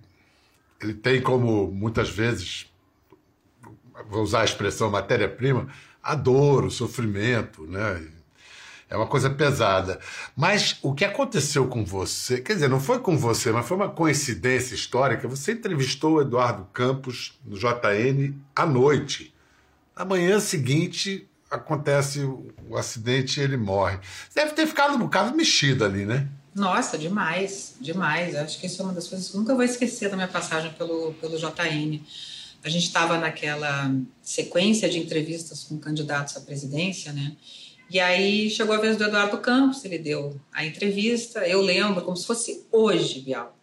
ele 0.82 0.94
tem 0.94 1.22
como, 1.22 1.72
muitas 1.72 2.10
vezes, 2.10 2.72
vou 4.10 4.24
usar 4.24 4.42
a 4.42 4.46
expressão 4.46 4.90
matéria-prima, 4.90 5.68
a 6.02 6.16
dor, 6.16 6.66
o 6.66 6.72
sofrimento, 6.72 7.66
né? 7.68 8.08
É 8.90 8.98
uma 8.98 9.06
coisa 9.06 9.30
pesada. 9.30 10.00
Mas 10.36 10.80
o 10.82 10.96
que 10.96 11.06
aconteceu 11.06 11.68
com 11.68 11.86
você, 11.86 12.42
quer 12.42 12.54
dizer, 12.54 12.70
não 12.70 12.80
foi 12.80 13.00
com 13.00 13.16
você, 13.16 13.52
mas 13.52 13.68
foi 13.68 13.78
uma 13.78 13.90
coincidência 13.90 14.74
histórica. 14.74 15.28
Você 15.28 15.52
entrevistou 15.52 16.14
o 16.14 16.22
Eduardo 16.22 16.68
Campos 16.74 17.40
no 17.46 17.56
JN 17.56 18.34
à 18.56 18.66
noite. 18.66 19.34
Na 19.96 20.04
manhã 20.04 20.40
seguinte 20.40 21.30
acontece 21.52 22.22
o, 22.22 22.78
acidente 22.78 23.40
e 23.40 23.44
ele 23.44 23.58
morre. 23.58 24.00
Deve 24.34 24.54
ter 24.54 24.66
ficado 24.66 24.96
um 24.96 25.00
bocado 25.00 25.36
mexido 25.36 25.86
ali, 25.86 26.06
né? 26.06 26.28
Nossa, 26.54 26.98
demais, 26.98 27.76
demais. 27.80 28.36
Acho 28.36 28.60
que 28.60 28.66
isso 28.66 28.82
é 28.82 28.86
uma 28.86 28.94
das 28.94 29.08
coisas 29.08 29.30
que 29.30 29.38
nunca 29.38 29.54
vou 29.54 29.64
esquecer 29.64 30.10
da 30.10 30.16
minha 30.16 30.28
passagem 30.28 30.72
pelo, 30.74 31.14
pelo 31.14 31.38
JN. 31.38 32.02
A 32.64 32.70
gente 32.70 32.86
estava 32.86 33.18
naquela 33.18 33.92
sequência 34.22 34.90
de 34.90 35.00
entrevistas 35.00 35.64
com 35.64 35.78
candidatos 35.78 36.36
à 36.36 36.42
presidência, 36.42 37.14
né? 37.14 37.36
E 37.90 38.00
aí 38.00 38.50
chegou 38.50 38.76
a 38.76 38.80
vez 38.80 38.98
do 38.98 39.04
Eduardo 39.04 39.38
Campos, 39.40 39.84
ele 39.84 39.98
deu 39.98 40.40
a 40.52 40.66
entrevista. 40.66 41.48
Eu 41.48 41.62
lembro 41.62 42.04
como 42.04 42.16
se 42.16 42.26
fosse 42.26 42.66
hoje, 42.72 43.22
Bial. 43.22 43.56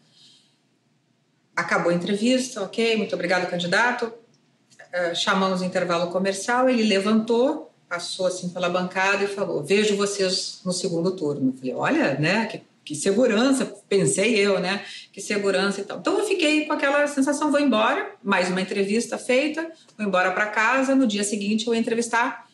Acabou 1.54 1.90
a 1.90 1.94
entrevista, 1.94 2.62
ok, 2.62 2.96
muito 2.96 3.14
obrigado, 3.14 3.48
candidato. 3.48 4.06
Uh, 4.06 5.14
chamamos 5.14 5.60
o 5.60 5.64
intervalo 5.64 6.10
comercial, 6.10 6.68
ele 6.68 6.82
levantou, 6.82 7.72
passou 7.88 8.26
assim 8.26 8.48
pela 8.48 8.68
bancada 8.68 9.24
e 9.24 9.28
falou: 9.28 9.62
Vejo 9.62 9.96
vocês 9.96 10.60
no 10.64 10.72
segundo 10.72 11.12
turno. 11.12 11.50
Eu 11.50 11.58
falei: 11.58 11.74
Olha, 11.74 12.18
né, 12.18 12.46
que, 12.46 12.62
que 12.86 12.94
segurança, 12.94 13.66
pensei 13.88 14.36
eu, 14.38 14.60
né, 14.60 14.84
que 15.12 15.20
segurança 15.20 15.80
e 15.80 15.84
tal. 15.84 15.98
Então 15.98 16.20
eu 16.20 16.24
fiquei 16.24 16.66
com 16.66 16.72
aquela 16.72 17.04
sensação: 17.08 17.50
vou 17.50 17.58
embora, 17.58 18.12
mais 18.22 18.48
uma 18.48 18.60
entrevista 18.60 19.18
feita, 19.18 19.68
vou 19.98 20.06
embora 20.06 20.30
para 20.30 20.46
casa. 20.46 20.94
No 20.94 21.04
dia 21.04 21.24
seguinte 21.24 21.66
eu 21.66 21.74
entrevistar 21.74 22.46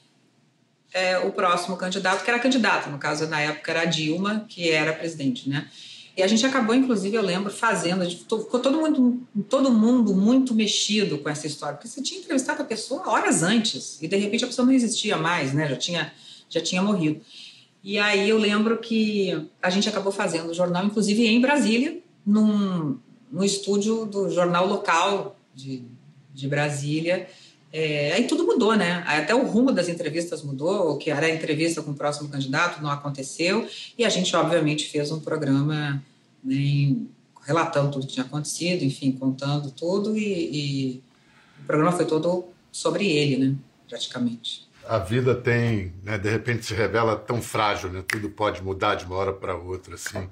é, 0.91 1.19
o 1.19 1.31
próximo 1.33 1.77
candidato, 1.77 2.25
que 2.25 2.31
era 2.31 2.39
candidato, 2.39 2.89
no 2.89 2.99
caso, 2.99 3.27
na 3.27 3.41
época 3.41 3.71
era 3.71 3.83
a 3.83 3.85
Dilma, 3.85 4.47
que 4.49 4.71
era 4.71 4.95
presidente, 4.95 5.51
né? 5.51 5.69
E 6.17 6.23
a 6.23 6.27
gente 6.27 6.45
acabou, 6.45 6.75
inclusive, 6.75 7.15
eu 7.15 7.23
lembro, 7.23 7.51
fazendo, 7.51 8.05
ficou 8.11 8.61
todo 8.61 8.79
mundo, 8.79 9.23
todo 9.49 9.71
mundo 9.71 10.15
muito 10.15 10.55
mexido 10.55 11.19
com 11.19 11.29
essa 11.29 11.47
história, 11.47 11.77
porque 11.77 11.89
você 11.89 12.03
tinha 12.03 12.21
entrevistado 12.21 12.63
a 12.63 12.65
pessoa 12.65 13.09
horas 13.09 13.43
antes, 13.43 14.01
e 14.01 14.09
de 14.09 14.17
repente 14.17 14.45
a 14.45 14.47
pessoa 14.47 14.65
não 14.65 14.73
existia 14.73 15.17
mais, 15.17 15.53
né? 15.53 15.69
Já 15.69 15.77
tinha, 15.77 16.13
já 16.49 16.61
tinha 16.61 16.83
morrido. 16.83 17.21
E 17.83 17.99
aí 17.99 18.29
eu 18.29 18.39
lembro 18.39 18.79
que 18.79 19.49
a 19.61 19.69
gente 19.69 19.89
acabou 19.89 20.13
fazendo 20.13 20.51
o 20.51 20.55
jornal, 20.55 20.85
inclusive 20.85 21.27
em 21.27 21.41
Brasília, 21.41 21.99
num, 22.25 22.99
num 23.31 23.43
estúdio 23.43 24.07
do 24.07 24.31
jornal 24.31 24.67
local 24.67 25.37
de, 25.55 25.85
de 26.33 26.47
Brasília, 26.47 27.29
é, 27.73 28.13
aí 28.13 28.27
tudo 28.27 28.45
mudou, 28.45 28.77
né? 28.77 29.03
Até 29.07 29.35
o 29.35 29.47
rumo 29.47 29.73
das 29.73 29.89
entrevistas 29.89 30.43
mudou, 30.43 30.93
o 30.93 30.99
que 30.99 31.11
era 31.11 31.27
a 31.27 31.31
entrevista 31.31 31.81
com 31.81 31.93
o 31.93 31.95
próximo 31.95 32.29
candidato 32.29 32.83
não 32.83 32.91
aconteceu, 32.91 33.67
e 33.97 34.05
a 34.05 34.11
gente, 34.11 34.35
obviamente, 34.37 34.91
fez 34.91 35.11
um 35.11 35.19
programa 35.19 36.03
né, 36.45 36.95
relatando 37.47 37.91
tudo 37.91 38.07
que 38.07 38.13
tinha 38.13 38.27
acontecido, 38.27 38.85
enfim, 38.85 39.13
contando 39.13 39.71
tudo, 39.71 40.17
e, 40.17 40.23
e 40.93 41.03
o 41.63 41.67
programa 41.67 41.93
foi 41.93 42.05
todo 42.05 42.45
sobre 42.71 43.11
ele, 43.11 43.39
né? 43.39 43.57
Praticamente. 43.89 44.69
A 44.93 44.99
vida 44.99 45.35
tem, 45.35 45.95
né, 46.03 46.19
de 46.19 46.29
repente 46.29 46.67
se 46.67 46.75
revela 46.75 47.17
tão 47.17 47.41
frágil, 47.41 47.91
né? 47.91 48.05
Tudo 48.07 48.29
pode 48.29 48.63
mudar 48.63 48.95
de 48.95 49.07
uma 49.07 49.17
hora 49.17 49.33
para 49.33 49.57
outra, 49.57 49.95
assim. 49.95 50.29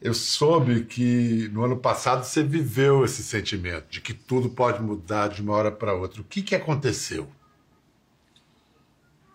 Eu 0.00 0.14
soube 0.14 0.84
que 0.84 1.48
no 1.52 1.64
ano 1.64 1.76
passado 1.76 2.22
você 2.22 2.44
viveu 2.44 3.04
esse 3.04 3.24
sentimento 3.24 3.88
de 3.90 4.00
que 4.00 4.14
tudo 4.14 4.48
pode 4.50 4.80
mudar 4.80 5.30
de 5.30 5.42
uma 5.42 5.54
hora 5.54 5.72
para 5.72 5.94
outra. 5.94 6.20
O 6.20 6.24
que, 6.24 6.42
que 6.42 6.54
aconteceu? 6.54 7.26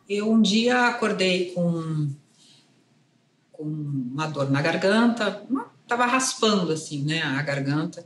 Eu 0.07 0.31
um 0.31 0.41
dia 0.41 0.87
acordei 0.87 1.51
com, 1.51 2.09
com 3.51 3.63
uma 3.65 4.27
dor 4.27 4.49
na 4.49 4.61
garganta, 4.61 5.45
estava 5.83 6.05
raspando 6.05 6.71
assim, 6.71 7.03
né, 7.03 7.21
a 7.21 7.41
garganta. 7.41 8.05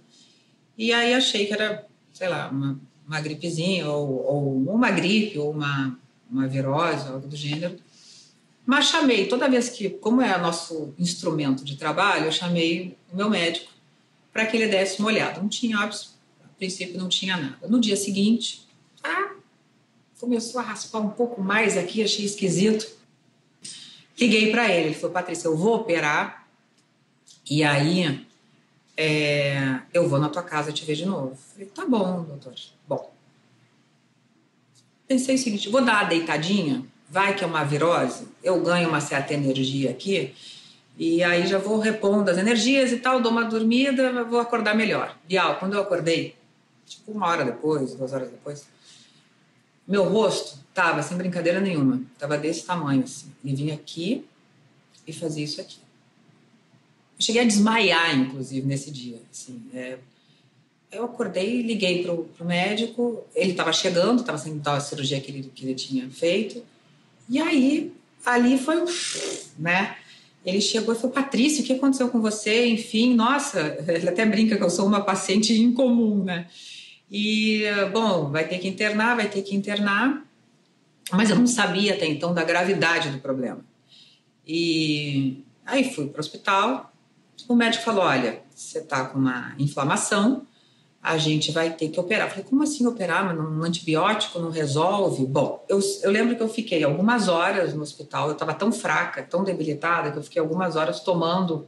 E 0.75 0.91
aí 0.91 1.13
achei 1.13 1.45
que 1.45 1.54
era, 1.54 1.86
sei 2.12 2.30
lá, 2.30 2.49
uma, 2.49 2.80
uma 3.08 3.21
gripezinha, 3.21 3.88
ou, 3.88 4.25
ou 4.25 4.73
uma 4.73 4.89
gripe, 4.89 5.38
ou 5.38 5.51
uma, 5.51 6.01
uma 6.32 6.48
virose, 6.48 7.08
algo 7.08 7.28
do 7.28 7.36
gênero. 7.36 7.78
Mas 8.65 8.86
chamei, 8.86 9.28
toda 9.28 9.50
vez 9.50 9.70
que, 9.70 9.89
como 9.89 10.22
é 10.22 10.38
nosso 10.38 10.94
instrumento 10.98 11.65
de 11.65 11.76
trabalho, 11.76 12.26
eu 12.26 12.32
chamei 12.32 12.98
o 13.12 13.17
meu 13.17 13.30
médico 13.30 13.72
para 14.32 14.46
que 14.46 14.56
ele 14.56 14.67
desse 14.67 15.00
uma 15.00 15.10
olhada. 15.10 15.41
Não 15.41 15.50
tinha, 15.50 15.78
a 15.78 15.89
princípio, 16.58 16.98
não 16.98 17.10
tinha 17.10 17.36
nada. 17.36 17.67
No 17.67 17.80
dia 17.80 17.98
seguinte, 17.98 18.67
ah, 19.04 19.34
começou 20.20 20.62
a 20.62 20.63
raspar 20.63 21.00
um 21.00 21.10
pouco 21.10 21.41
mais 21.41 21.78
aqui, 21.78 22.04
achei 22.04 22.24
esquisito. 22.24 22.88
Liguei 24.17 24.52
para 24.52 24.72
ele, 24.72 24.88
ele 24.88 24.96
falou: 24.96 25.12
Patrícia, 25.12 25.48
eu 25.48 25.58
vou 25.58 25.76
operar 25.76 26.48
e 27.50 27.63
aí 27.63 28.26
é, 28.96 29.82
eu 29.94 30.08
vou 30.08 30.20
na 30.20 30.30
tua 30.30 30.44
casa 30.44 30.72
te 30.72 30.86
ver 30.86 30.96
de 30.96 31.06
novo. 31.06 31.36
Falei: 31.36 31.67
tá 31.67 31.86
bom, 31.86 32.24
doutor. 32.24 32.54
Bom, 32.88 33.11
pensei 35.12 35.36
o 35.36 35.38
seguinte: 35.38 35.69
vou 35.69 35.84
dar 35.84 36.04
uma 36.04 36.10
deitadinha 36.10 36.86
vai 37.12 37.36
que 37.36 37.43
é 37.43 37.47
uma 37.47 37.65
virose, 37.65 38.26
eu 38.41 38.62
ganho 38.62 38.88
uma 38.88 39.02
certa 39.02 39.34
energia 39.34 39.91
aqui, 39.91 40.34
e 40.97 41.21
aí 41.21 41.45
já 41.45 41.58
vou 41.58 41.78
repondo 41.78 42.32
as 42.32 42.38
energias 42.38 42.93
e 42.93 42.97
tal, 42.97 43.19
dou 43.19 43.32
uma 43.32 43.43
dormida, 43.43 44.24
vou 44.24 44.39
acordar 44.39 44.74
melhor. 44.74 45.17
Bial, 45.28 45.58
quando 45.60 45.74
eu 45.74 45.82
acordei, 45.82 46.36
tipo 46.86 47.12
uma 47.12 47.28
hora 47.28 47.43
depois, 47.43 47.93
duas 47.95 48.13
horas 48.13 48.30
depois, 48.30 48.65
meu 49.86 50.06
rosto 50.06 50.58
tava 50.74 51.04
sem 51.04 51.17
brincadeira 51.17 51.60
nenhuma, 51.60 52.02
tava 52.17 52.38
desse 52.38 52.65
tamanho 52.65 53.04
assim. 53.04 53.30
E 53.43 53.54
vinha 53.54 53.74
aqui 53.74 54.26
e 55.06 55.12
fazia 55.12 55.43
isso 55.43 55.60
aqui. 55.60 55.80
Cheguei 57.19 57.41
a 57.41 57.45
desmaiar, 57.45 58.17
inclusive, 58.17 58.65
nesse 58.65 58.89
dia. 58.89 59.21
Assim, 59.30 59.62
é, 59.74 59.97
eu 60.91 61.06
acordei, 61.06 61.62
liguei 61.62 62.04
pro, 62.04 62.25
pro 62.36 62.45
médico, 62.45 63.23
ele 63.34 63.51
estava 63.51 63.71
chegando, 63.71 64.19
estava 64.19 64.38
saindo 64.38 64.60
da 64.60 64.80
cirurgia 64.80 65.21
que 65.21 65.32
ele, 65.32 65.51
que 65.54 65.65
ele 65.65 65.75
tinha 65.75 66.10
feito. 66.10 66.63
E 67.30 67.39
aí, 67.39 67.93
ali 68.25 68.58
foi, 68.58 68.84
né? 69.58 69.95
Ele 70.45 70.60
chegou 70.60 70.93
e 70.93 70.97
falou: 70.97 71.12
Patrícia, 71.12 71.63
o 71.63 71.65
que 71.65 71.73
aconteceu 71.73 72.10
com 72.10 72.19
você? 72.19 72.67
Enfim, 72.67 73.13
nossa, 73.13 73.77
ele 73.88 74.10
até 74.10 74.25
brinca 74.25 74.58
que 74.58 74.63
eu 74.63 74.69
sou 74.69 74.86
uma 74.86 75.01
paciente 75.01 75.54
incomum, 75.60 76.23
né? 76.23 76.47
E, 77.10 77.63
bom, 77.91 78.30
vai 78.32 78.47
ter 78.47 78.58
que 78.58 78.67
internar, 78.67 79.15
vai 79.15 79.30
ter 79.30 79.41
que 79.41 79.56
internar. 79.56 80.25
Mas 81.12 81.30
eu 81.30 81.36
não 81.36 81.47
sabia 81.47 81.93
até 81.93 82.06
então 82.06 82.34
da 82.34 82.43
gravidade 82.43 83.10
do 83.10 83.19
problema. 83.19 83.60
E 84.47 85.43
aí 85.65 85.93
fui 85.93 86.08
para 86.08 86.17
o 86.17 86.21
hospital. 86.21 86.93
O 87.47 87.56
médico 87.56 87.84
falou: 87.84 88.04
olha, 88.04 88.41
você 88.54 88.80
está 88.80 89.06
com 89.06 89.19
uma 89.19 89.54
inflamação, 89.60 90.47
a 91.03 91.17
gente 91.17 91.51
vai 91.51 91.71
ter 91.71 91.89
que 91.89 91.99
operar. 91.99 92.29
falei, 92.29 92.43
como 92.43 92.61
assim 92.61 92.85
operar? 92.85 93.25
Mas 93.25 93.37
um 93.37 93.63
antibiótico 93.63 94.39
não 94.39 94.51
resolve? 94.51 95.25
Bom, 95.25 95.65
eu, 95.67 95.79
eu 96.03 96.11
lembro 96.11 96.35
que 96.35 96.43
eu 96.43 96.49
fiquei 96.49 96.83
algumas 96.83 97.27
horas 97.27 97.73
no 97.73 97.81
hospital, 97.81 98.27
eu 98.27 98.33
estava 98.33 98.53
tão 98.53 98.71
fraca, 98.71 99.23
tão 99.23 99.43
debilitada, 99.43 100.11
que 100.11 100.17
eu 100.17 100.23
fiquei 100.23 100.39
algumas 100.39 100.75
horas 100.75 100.99
tomando 100.99 101.67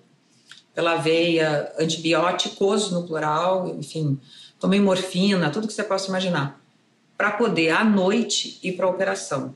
pela 0.74 0.96
veia, 0.96 1.72
antibióticos 1.80 2.92
no 2.92 3.08
plural, 3.08 3.68
enfim, 3.70 4.20
tomei 4.60 4.80
morfina, 4.80 5.50
tudo 5.50 5.68
que 5.68 5.74
você 5.74 5.84
possa 5.84 6.10
imaginar, 6.10 6.60
para 7.18 7.32
poder 7.32 7.70
à 7.70 7.84
noite 7.84 8.60
ir 8.64 8.74
para 8.74 8.86
a 8.86 8.90
operação. 8.90 9.56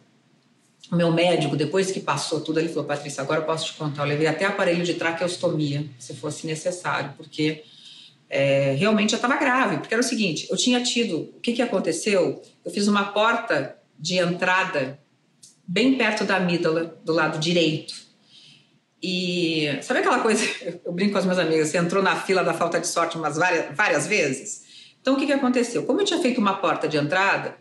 O 0.91 0.95
meu 0.95 1.11
médico, 1.11 1.57
depois 1.57 1.91
que 1.91 1.99
passou 1.99 2.39
tudo, 2.39 2.59
ele 2.59 2.69
falou: 2.69 2.85
Patrícia, 2.85 3.21
agora 3.21 3.41
eu 3.41 3.45
posso 3.45 3.65
te 3.65 3.73
contar. 3.73 4.03
Eu 4.03 4.07
levei 4.07 4.25
até 4.25 4.45
aparelho 4.45 4.85
de 4.85 4.93
traqueostomia, 4.93 5.85
se 5.99 6.15
fosse 6.15 6.47
necessário, 6.47 7.13
porque 7.17 7.65
é, 8.29 8.73
realmente 8.73 9.13
eu 9.13 9.17
estava 9.17 9.37
grave. 9.37 9.77
Porque 9.77 9.93
era 9.93 10.01
o 10.01 10.05
seguinte: 10.05 10.47
eu 10.49 10.57
tinha 10.57 10.81
tido. 10.81 11.33
O 11.35 11.39
que, 11.39 11.53
que 11.53 11.61
aconteceu? 11.61 12.41
Eu 12.63 12.71
fiz 12.71 12.87
uma 12.87 13.05
porta 13.11 13.77
de 13.97 14.17
entrada 14.17 14.99
bem 15.67 15.97
perto 15.97 16.23
da 16.23 16.37
amígdala, 16.37 16.97
do 17.03 17.13
lado 17.13 17.39
direito. 17.39 17.93
E 19.01 19.77
sabe 19.81 19.99
aquela 19.99 20.19
coisa? 20.19 20.43
Eu 20.83 20.91
brinco 20.91 21.11
com 21.11 21.19
as 21.19 21.25
minhas 21.25 21.39
amigas: 21.39 21.67
você 21.69 21.77
entrou 21.77 22.01
na 22.01 22.15
fila 22.15 22.43
da 22.43 22.53
falta 22.53 22.79
de 22.79 22.87
sorte 22.87 23.17
umas 23.17 23.37
várias, 23.37 23.75
várias 23.75 24.07
vezes? 24.07 24.65
Então 25.01 25.13
o 25.13 25.17
que, 25.17 25.25
que 25.25 25.33
aconteceu? 25.33 25.85
Como 25.85 26.01
eu 26.01 26.05
tinha 26.05 26.19
feito 26.19 26.41
uma 26.41 26.55
porta 26.55 26.87
de 26.87 26.97
entrada, 26.97 27.55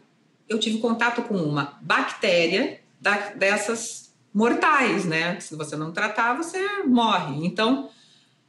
eu 0.48 0.58
tive 0.58 0.78
contato 0.78 1.22
com 1.22 1.36
uma 1.36 1.78
bactéria 1.82 2.80
da, 3.00 3.30
dessas 3.34 4.12
mortais, 4.32 5.04
né? 5.04 5.38
Se 5.40 5.54
você 5.54 5.76
não 5.76 5.92
tratar, 5.92 6.34
você 6.34 6.82
morre. 6.84 7.46
Então, 7.46 7.88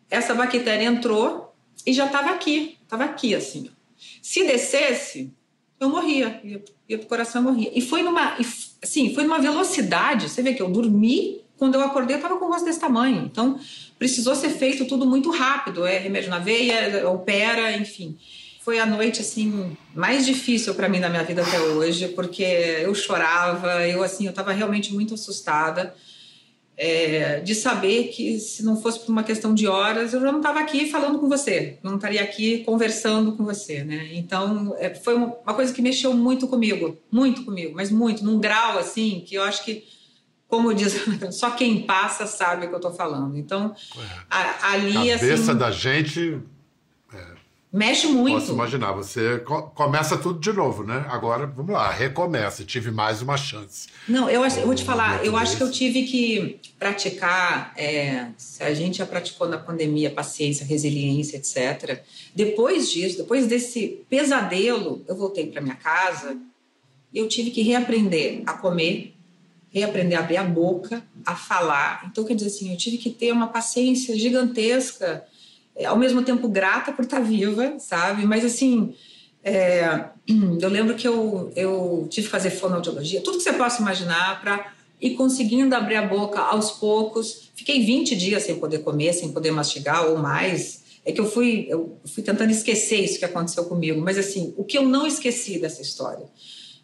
essa 0.10 0.34
bactéria 0.34 0.86
entrou 0.86 1.47
e 1.86 1.94
já 1.94 2.06
estava 2.06 2.32
aqui, 2.32 2.78
estava 2.84 3.04
aqui 3.06 3.34
assim. 3.36 3.70
Se 4.22 4.46
descesse, 4.46 5.32
eu 5.80 5.90
morria, 5.90 6.40
ia, 6.44 6.63
ia 6.88 6.98
pro 6.98 7.08
coração, 7.08 7.42
morria. 7.42 7.72
E 7.74 7.82
foi 7.82 8.02
numa, 8.04 8.38
assim, 8.82 9.13
foi 9.13 9.24
numa 9.24 9.40
velocidade. 9.40 10.30
Você 10.30 10.42
vê 10.42 10.54
que 10.54 10.62
eu 10.62 10.70
dormi, 10.70 11.42
quando 11.58 11.76
eu 11.76 11.82
acordei, 11.82 12.16
eu 12.16 12.20
estava 12.20 12.38
com 12.38 12.46
o 12.46 12.50
rosto 12.50 12.66
desse 12.66 12.80
tamanho. 12.80 13.26
Então, 13.26 13.60
precisou 13.98 14.36
ser 14.36 14.50
feito 14.50 14.86
tudo 14.86 15.06
muito 15.06 15.32
rápido. 15.32 15.86
É 15.86 15.98
remédio 15.98 16.30
na 16.30 16.40
veia, 16.40 17.10
opera, 17.10 17.76
enfim 17.78 18.18
foi 18.68 18.80
a 18.80 18.86
noite 18.86 19.22
assim 19.22 19.78
mais 19.96 20.26
difícil 20.26 20.76
para 20.76 20.90
mim 20.90 21.00
na 21.00 21.08
minha 21.08 21.24
vida 21.24 21.42
até 21.42 21.58
hoje, 21.58 22.10
porque 22.10 22.44
eu 22.44 22.94
chorava, 22.94 23.88
eu 23.88 24.04
assim, 24.04 24.26
eu 24.26 24.32
estava 24.32 24.52
realmente 24.52 24.94
muito 24.94 25.13
assustada 25.13 25.96
é, 26.78 27.40
de 27.40 27.56
saber 27.56 28.10
que 28.10 28.40
se 28.40 28.63
não 28.63 28.80
fosse 28.80 29.00
por 29.00 29.12
uma 29.12 29.24
questão 29.24 29.54
de 29.54 29.68
horas, 29.68 30.13
eu 30.13 30.22
já 30.22 30.32
não 30.32 30.40
estava 30.40 30.60
aqui 30.60 30.90
falando 30.92 31.18
com 31.18 31.28
você, 31.28 31.80
não 31.82 31.96
estaria 31.96 32.22
aqui 32.22 32.60
conversando 32.60 33.32
com 33.32 33.44
você, 33.44 33.84
né? 33.84 34.10
Então 34.13 34.76
é, 34.78 34.94
foi 34.94 35.16
uma 35.16 35.54
coisa 35.56 35.74
que 35.74 35.82
mexeu 35.82 36.13
muito 36.13 36.48
comigo, 36.48 36.96
muito 37.12 37.44
comigo, 37.44 37.74
mas 37.76 37.90
muito, 37.90 38.24
num 38.24 38.40
grau 38.40 38.78
assim 38.78 39.24
que 39.26 39.36
eu 39.36 39.42
acho 39.42 39.66
que 39.66 39.84
como 40.48 40.74
diz, 40.74 40.96
só 41.36 41.52
quem 41.52 41.82
passa 41.82 42.28
sabe 42.28 42.66
o 42.66 42.70
que 42.70 42.76
eu 42.76 42.78
estou 42.78 42.94
falando. 42.94 43.38
Então, 43.38 43.76
a, 44.30 44.72
ali 44.72 45.12
a 45.12 45.20
cabeça 45.20 45.52
assim, 45.52 45.60
da 45.60 45.72
gente 45.72 46.40
Mexe 47.71 48.08
muito. 48.08 48.39
Posso 48.39 48.53
imaginar, 48.53 48.93
você 48.93 49.39
começa 49.75 50.17
tudo 50.17 50.39
de 50.39 50.53
novo, 50.53 50.84
né? 50.84 51.06
Agora, 51.10 51.45
vamos 51.45 51.73
lá, 51.73 51.91
recomeça, 51.91 52.63
tive 52.63 52.91
mais 52.91 53.21
uma 53.21 53.36
chance. 53.36 53.89
Não, 54.08 54.30
eu, 54.30 54.41
acho, 54.41 54.60
eu 54.60 54.65
vou 54.65 54.73
te 54.73 54.86
falar, 54.86 55.25
eu 55.25 55.36
acho 55.36 55.58
que 55.58 55.63
eu 55.63 55.69
tive 55.69 56.03
que 56.03 56.62
praticar, 56.80 57.73
é, 57.75 58.30
se 58.38 58.63
a 58.63 58.73
gente 58.73 58.99
já 58.99 59.06
praticou 59.06 59.49
na 59.49 59.58
pandemia, 59.58 60.10
paciência, 60.10 60.65
resiliência, 60.65 61.36
etc. 61.36 62.01
Depois 62.34 62.89
disso, 62.89 63.17
depois 63.17 63.47
desse 63.47 64.01
pesadelo, 64.10 65.03
eu 65.06 65.17
voltei 65.17 65.47
para 65.47 65.62
minha 65.62 65.75
casa, 65.75 66.38
eu 67.13 67.27
tive 67.27 67.51
que 67.51 67.62
reaprender 67.62 68.43
a 68.45 68.53
comer, 68.53 69.13
reaprender 69.69 70.17
a 70.17 70.21
abrir 70.21 70.38
a 70.38 70.43
boca, 70.43 71.03
a 71.25 71.36
falar. 71.36 72.08
Então, 72.10 72.23
quer 72.23 72.36
dizer 72.36 72.47
assim, 72.47 72.71
eu 72.71 72.77
tive 72.77 72.97
que 72.97 73.10
ter 73.10 73.34
uma 73.34 73.47
paciência 73.47 74.17
gigantesca 74.17 75.25
ao 75.86 75.98
mesmo 75.98 76.24
tempo 76.24 76.48
grata 76.48 76.92
por 76.92 77.06
estar 77.06 77.20
viva, 77.20 77.76
sabe? 77.80 78.26
Mas 78.26 78.44
assim, 78.44 78.96
é, 79.44 80.06
eu 80.62 80.70
lembro 80.70 80.96
que 80.96 81.08
eu, 81.08 81.52
eu 81.56 82.08
tive 82.10 82.28
que 82.28 82.32
fazer 82.32 82.52
fonoaudiologia, 82.52 83.22
tudo 83.22 83.38
que 83.38 83.44
você 83.44 83.54
possa 83.54 83.82
imaginar 83.82 84.42
para 84.42 84.74
ir 85.02 85.12
conseguindo 85.12 85.76
abrir 85.76 85.96
a 85.96 86.06
boca 86.06 86.40
aos 86.40 86.72
poucos. 86.72 87.52
Fiquei 87.56 87.84
20 87.86 88.16
dias 88.16 88.44
sem 88.44 88.60
poder 88.60 88.80
comer, 88.80 89.13
sem 89.13 89.32
poder 89.32 89.52
mastigar 89.52 90.08
ou 90.08 90.18
mais. 90.18 90.84
É 91.06 91.12
que 91.12 91.22
eu 91.22 91.30
fui, 91.30 91.66
eu 91.70 91.98
fui 92.06 92.22
tentando 92.22 92.52
esquecer 92.52 93.00
isso 93.04 93.20
que 93.20 93.26
aconteceu 93.26 93.63
comigo, 93.66 94.02
mas 94.02 94.18
assim, 94.18 94.54
o 94.58 94.63
que 94.63 94.78
eu 94.78 94.84
não 94.84 95.08
esqueci 95.08 95.58
dessa 95.58 95.82
história, 95.82 96.26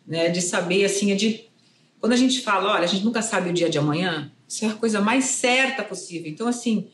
né, 0.08 0.29
de 0.29 0.41
saber 0.41 0.86
assim, 0.86 1.12
é 1.12 1.15
de 1.15 1.45
quando 1.99 2.13
a 2.13 2.17
gente 2.17 2.39
fala, 2.41 2.73
olha, 2.73 2.84
a 2.84 2.88
gente 2.88 3.03
nunca 3.03 3.21
sabe 3.21 3.49
o 3.49 3.53
dia 3.53 3.69
de 3.69 3.77
amanhã, 3.77 4.32
isso 4.47 4.63
é 4.63 4.69
a 4.69 4.73
coisa 4.73 5.01
mais 5.01 5.25
certa 5.25 5.84
possível. 5.84 6.32
Então 6.32 6.47
assim, 6.47 6.88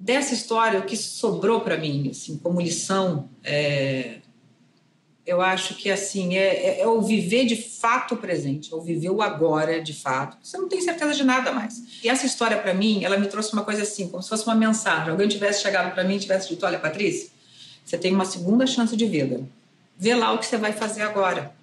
dessa 0.00 0.32
história, 0.32 0.80
o 0.80 0.84
que 0.84 0.96
sobrou 0.96 1.60
para 1.60 1.76
mim, 1.76 2.08
assim, 2.10 2.38
como 2.38 2.58
lição, 2.58 3.28
é, 3.44 4.20
eu 5.26 5.42
acho 5.42 5.74
que 5.74 5.90
assim 5.90 6.36
é, 6.36 6.78
é, 6.78 6.80
é, 6.80 6.86
o 6.88 7.02
viver 7.02 7.44
de 7.44 7.54
fato 7.54 8.14
o 8.14 8.16
presente, 8.16 8.72
é 8.72 8.76
o 8.76 8.80
viver 8.80 9.10
o 9.10 9.20
agora 9.20 9.80
de 9.80 9.92
fato. 9.92 10.38
Você 10.42 10.56
não 10.56 10.68
tem 10.68 10.80
certeza 10.80 11.14
de 11.14 11.22
nada 11.22 11.52
mais. 11.52 11.82
E 12.02 12.08
essa 12.08 12.24
história 12.24 12.56
para 12.56 12.72
mim, 12.72 13.04
ela 13.04 13.18
me 13.18 13.26
trouxe 13.28 13.52
uma 13.52 13.62
coisa 13.62 13.82
assim, 13.82 14.08
como 14.08 14.22
se 14.22 14.28
fosse 14.30 14.44
uma 14.44 14.54
mensagem. 14.54 15.10
Alguém 15.10 15.28
tivesse 15.28 15.62
chegado 15.62 15.92
para 15.92 16.02
mim 16.02 16.16
e 16.16 16.20
tivesse 16.20 16.48
dito: 16.48 16.64
"Olha, 16.64 16.78
Patrícia, 16.78 17.28
você 17.84 17.98
tem 17.98 18.12
uma 18.12 18.24
segunda 18.24 18.66
chance 18.66 18.96
de 18.96 19.06
vida. 19.06 19.46
Vê 19.96 20.14
lá 20.14 20.32
o 20.32 20.38
que 20.38 20.46
você 20.46 20.56
vai 20.56 20.72
fazer 20.72 21.02
agora." 21.02 21.54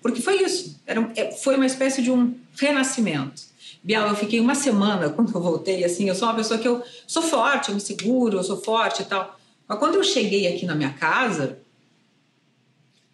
Porque 0.00 0.22
foi 0.22 0.42
isso. 0.42 0.80
Era, 0.86 1.08
é, 1.14 1.32
foi 1.32 1.56
uma 1.56 1.66
espécie 1.66 2.02
de 2.02 2.10
um 2.10 2.34
renascimento. 2.56 3.42
Bial, 3.84 4.08
eu 4.08 4.16
fiquei 4.16 4.40
uma 4.40 4.54
semana 4.54 5.10
quando 5.10 5.30
eu 5.34 5.42
voltei, 5.42 5.84
assim, 5.84 6.08
eu 6.08 6.14
sou 6.14 6.26
uma 6.26 6.34
pessoa 6.34 6.58
que 6.58 6.66
eu 6.66 6.82
sou 7.06 7.22
forte, 7.22 7.68
eu 7.68 7.74
me 7.74 7.80
seguro, 7.82 8.38
eu 8.38 8.42
sou 8.42 8.56
forte 8.56 9.02
e 9.02 9.04
tal. 9.04 9.38
Mas 9.68 9.78
quando 9.78 9.96
eu 9.96 10.02
cheguei 10.02 10.46
aqui 10.46 10.64
na 10.64 10.74
minha 10.74 10.94
casa, 10.94 11.58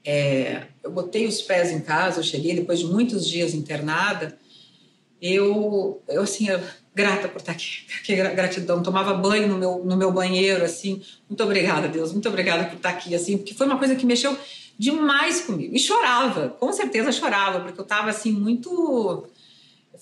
é, 0.05 0.69
eu 0.85 0.93
botei 0.93 1.27
os 1.27 1.43
pés 1.43 1.73
em 1.73 1.81
casa, 1.81 2.21
eu 2.21 2.25
cheguei 2.25 2.55
depois 2.55 2.79
de 2.79 2.87
muitos 2.87 3.29
dias 3.29 3.53
internada, 3.53 4.39
eu, 5.21 6.01
eu 6.09 6.23
assim, 6.23 6.49
eu, 6.49 6.61
grata 6.95 7.27
por 7.27 7.39
estar 7.39 7.51
aqui, 7.51 7.85
que 8.07 8.15
gratidão, 8.15 8.81
tomava 8.81 9.13
banho 9.15 9.49
no 9.49 9.59
meu, 9.59 9.85
no 9.85 9.97
meu 9.97 10.13
banheiro, 10.13 10.65
assim, 10.65 11.03
muito 11.29 11.43
obrigada, 11.43 11.89
Deus, 11.89 12.13
muito 12.13 12.29
obrigada 12.29 12.67
por 12.67 12.77
estar 12.77 12.91
aqui, 12.91 13.13
assim, 13.13 13.39
porque 13.39 13.55
foi 13.55 13.67
uma 13.67 13.77
coisa 13.77 13.97
que 13.97 14.07
mexeu 14.07 14.39
demais 14.79 15.41
comigo, 15.41 15.75
e 15.75 15.81
chorava, 15.81 16.51
com 16.61 16.73
certeza 16.73 17.11
chorava, 17.11 17.59
porque 17.59 17.81
eu 17.81 17.83
estava, 17.83 18.09
assim, 18.09 18.31
muito 18.31 19.29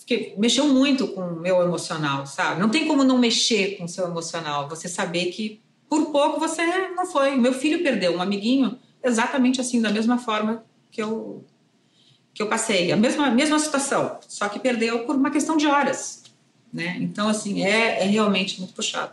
fiquei, 0.09 0.35
mexeu 0.39 0.67
muito 0.67 1.07
com 1.09 1.21
o 1.21 1.41
meu 1.41 1.61
emocional, 1.61 2.25
sabe? 2.27 2.59
Não 2.59 2.71
tem 2.71 2.87
como 2.87 3.05
não 3.05 3.19
mexer 3.19 3.77
com 3.77 3.85
o 3.85 3.89
seu 3.89 4.07
emocional. 4.07 4.67
Você 4.71 4.89
saber 4.89 5.27
que 5.27 5.61
por 5.89 6.07
pouco 6.07 6.41
você 6.41 6.89
não 6.89 7.05
foi. 7.05 7.37
Meu 7.37 7.53
filho 7.53 7.83
perdeu 7.83 8.17
um 8.17 8.23
amiguinho 8.23 8.79
exatamente 9.05 9.61
assim, 9.61 9.83
da 9.83 9.91
mesma 9.91 10.17
forma 10.17 10.65
que 10.91 11.03
eu 11.03 11.45
que 12.33 12.43
eu 12.43 12.47
passei, 12.47 12.93
a 12.93 12.97
mesma 12.97 13.31
mesma 13.33 13.59
situação, 13.59 14.19
só 14.29 14.49
que 14.49 14.61
perdeu 14.61 15.01
por 15.01 15.17
uma 15.17 15.29
questão 15.29 15.57
de 15.57 15.67
horas, 15.67 16.23
né? 16.73 16.97
Então 17.01 17.29
assim 17.29 17.65
é, 17.65 18.05
é 18.05 18.05
realmente 18.05 18.61
muito 18.61 18.75
puxado. 18.75 19.13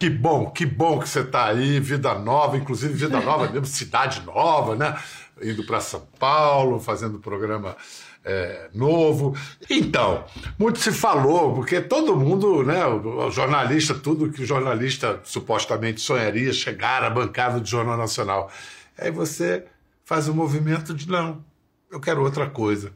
Que 0.00 0.08
bom, 0.08 0.50
que 0.50 0.64
bom 0.64 0.98
que 0.98 1.08
você 1.08 1.20
está 1.20 1.44
aí, 1.48 1.78
vida 1.78 2.14
nova, 2.14 2.56
inclusive 2.56 2.94
vida 2.94 3.20
nova 3.20 3.50
mesmo, 3.50 3.66
cidade 3.66 4.22
nova, 4.22 4.74
né? 4.74 4.98
Indo 5.42 5.64
para 5.66 5.80
São 5.80 6.08
Paulo, 6.18 6.80
fazendo 6.80 7.18
programa 7.18 7.76
é, 8.24 8.68
novo. 8.72 9.36
Então, 9.68 10.24
muito 10.58 10.78
se 10.78 10.92
falou, 10.92 11.54
porque 11.54 11.80
todo 11.80 12.16
mundo, 12.16 12.62
né, 12.62 12.84
o, 12.86 13.30
jornalista, 13.30 13.94
tudo 13.94 14.30
que 14.30 14.42
o 14.42 14.46
jornalista 14.46 15.20
supostamente 15.24 16.00
sonharia, 16.00 16.52
chegar 16.52 17.02
à 17.02 17.10
bancada 17.10 17.60
do 17.60 17.66
Jornal 17.66 17.96
Nacional. 17.96 18.50
Aí 18.96 19.10
você 19.10 19.64
faz 20.04 20.28
o 20.28 20.32
um 20.32 20.34
movimento 20.34 20.94
de 20.94 21.08
não, 21.08 21.44
eu 21.90 22.00
quero 22.00 22.22
outra 22.22 22.48
coisa. 22.48 22.92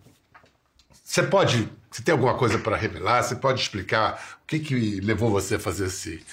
Você 1.04 1.22
pode, 1.22 1.68
você 1.90 2.02
tem 2.02 2.12
alguma 2.12 2.34
coisa 2.34 2.58
para 2.58 2.76
revelar? 2.76 3.22
Você 3.22 3.36
pode 3.36 3.60
explicar 3.60 4.38
o 4.42 4.46
que, 4.46 4.58
que 4.58 5.00
levou 5.00 5.30
você 5.30 5.54
a 5.54 5.58
fazer 5.58 5.86
esse, 5.86 6.24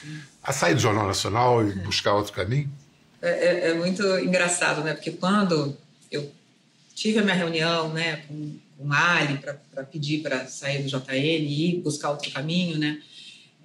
a 0.42 0.52
sair 0.52 0.74
do 0.74 0.82
Jornal 0.82 1.08
Nacional 1.08 1.68
e 1.68 1.74
buscar 1.74 2.14
outro 2.14 2.34
caminho? 2.34 2.70
É, 3.22 3.30
é, 3.30 3.70
é 3.70 3.74
muito 3.74 4.04
engraçado, 4.20 4.84
né? 4.84 4.94
Porque 4.94 5.12
quando 5.12 5.78
eu 6.12 6.30
tive 6.94 7.20
a 7.20 7.24
minha 7.24 7.36
reunião, 7.36 7.90
né, 7.90 8.18
com 8.28 8.58
com 8.78 8.92
Ali 8.92 9.38
para 9.38 9.84
pedir 9.84 10.22
para 10.22 10.48
sair 10.48 10.84
do 10.84 10.90
JN 10.90 11.04
e 11.12 11.70
ir 11.70 11.82
buscar 11.82 12.12
outro 12.12 12.32
caminho, 12.32 12.78
né? 12.78 13.02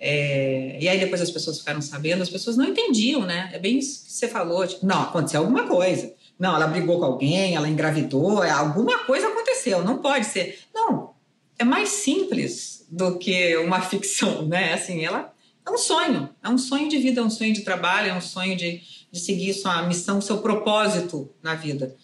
É, 0.01 0.79
e 0.81 0.89
aí 0.89 0.99
depois 0.99 1.21
as 1.21 1.31
pessoas 1.31 1.59
ficaram 1.59 1.81
sabendo, 1.83 2.23
as 2.23 2.31
pessoas 2.31 2.57
não 2.57 2.67
entendiam, 2.67 3.27
né? 3.27 3.51
É 3.53 3.59
bem 3.59 3.79
isso 3.79 4.05
que 4.05 4.13
você 4.13 4.29
falou, 4.29 4.67
tipo, 4.67 4.87
não, 4.87 5.03
aconteceu 5.03 5.41
alguma 5.41 5.67
coisa. 5.67 6.15
Não, 6.39 6.55
ela 6.55 6.69
brigou 6.69 7.01
com 7.01 7.05
alguém, 7.05 7.57
ela 7.57 7.69
engravidou, 7.69 8.45
é, 8.45 8.51
alguma 8.51 8.99
coisa 9.05 9.27
aconteceu, 9.27 9.85
não 9.85 9.99
pode 9.99 10.27
ser. 10.27 10.61
Não, 10.73 11.15
é 11.59 11.65
mais 11.65 11.89
simples 11.89 12.87
do 12.89 13.19
que 13.19 13.57
uma 13.57 13.81
ficção, 13.83 14.47
né? 14.47 14.75
Assim, 14.75 15.05
ela 15.05 15.35
é 15.67 15.71
um 15.71 15.79
sonho, 15.79 16.29
é 16.43 16.49
um 16.49 16.57
sonho 16.57 16.89
de 16.89 16.99
vida, 16.99 17.21
é 17.21 17.25
um 17.25 17.31
sonho 17.31 17.53
de 17.53 17.63
trabalho, 17.63 18.11
é 18.11 18.15
um 18.15 18.21
sonho 18.21 18.57
de, 18.57 18.81
de 19.11 19.19
seguir 19.19 19.53
sua 19.53 19.83
missão, 19.83 20.21
seu 20.21 20.39
propósito 20.39 21.29
na 21.43 21.55
vida. 21.55 21.95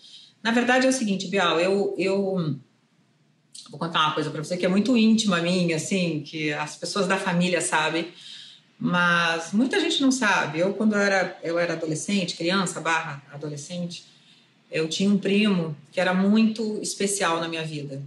Na 0.42 0.50
verdade 0.50 0.86
é 0.86 0.90
o 0.90 0.92
seguinte, 0.92 1.28
Bial, 1.28 1.60
eu, 1.60 1.94
eu 1.96 2.58
Vou 3.70 3.78
contar 3.78 4.00
uma 4.00 4.14
coisa 4.14 4.30
para 4.30 4.42
você 4.42 4.56
que 4.56 4.66
é 4.66 4.68
muito 4.68 4.96
íntima 4.96 5.40
minha, 5.40 5.76
assim, 5.76 6.22
que 6.24 6.52
as 6.52 6.76
pessoas 6.76 7.06
da 7.06 7.16
família 7.16 7.60
sabem, 7.60 8.12
Mas 8.78 9.52
muita 9.52 9.80
gente 9.80 10.02
não 10.02 10.10
sabe. 10.10 10.58
Eu, 10.58 10.74
quando 10.74 10.94
eu 10.94 11.00
era, 11.00 11.38
eu 11.42 11.58
era 11.58 11.74
adolescente, 11.74 12.36
criança 12.36 12.80
barra 12.80 13.22
adolescente, 13.32 14.04
eu 14.70 14.88
tinha 14.88 15.08
um 15.08 15.16
primo 15.16 15.76
que 15.92 16.00
era 16.00 16.12
muito 16.12 16.78
especial 16.82 17.40
na 17.40 17.48
minha 17.48 17.64
vida. 17.64 18.02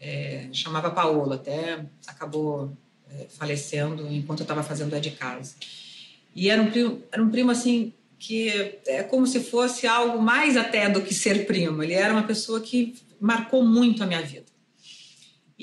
É, 0.00 0.48
chamava 0.52 0.90
Paulo, 0.90 1.32
até 1.32 1.84
acabou 2.06 2.70
é, 3.10 3.26
falecendo 3.38 4.06
enquanto 4.12 4.40
eu 4.40 4.44
estava 4.44 4.62
fazendo 4.62 4.94
a 4.94 4.98
de 4.98 5.12
casa. 5.12 5.54
E 6.34 6.50
era 6.50 6.60
um 6.60 6.70
primo, 6.70 7.02
era 7.12 7.22
um 7.22 7.30
primo 7.30 7.50
assim 7.50 7.92
que 8.18 8.78
é 8.86 9.02
como 9.02 9.26
se 9.26 9.40
fosse 9.40 9.86
algo 9.86 10.20
mais 10.20 10.56
até 10.56 10.88
do 10.88 11.02
que 11.02 11.14
ser 11.14 11.46
primo. 11.46 11.82
Ele 11.82 11.94
era 11.94 12.12
uma 12.12 12.24
pessoa 12.24 12.60
que 12.60 12.94
marcou 13.20 13.64
muito 13.64 14.02
a 14.02 14.06
minha 14.06 14.22
vida. 14.22 14.53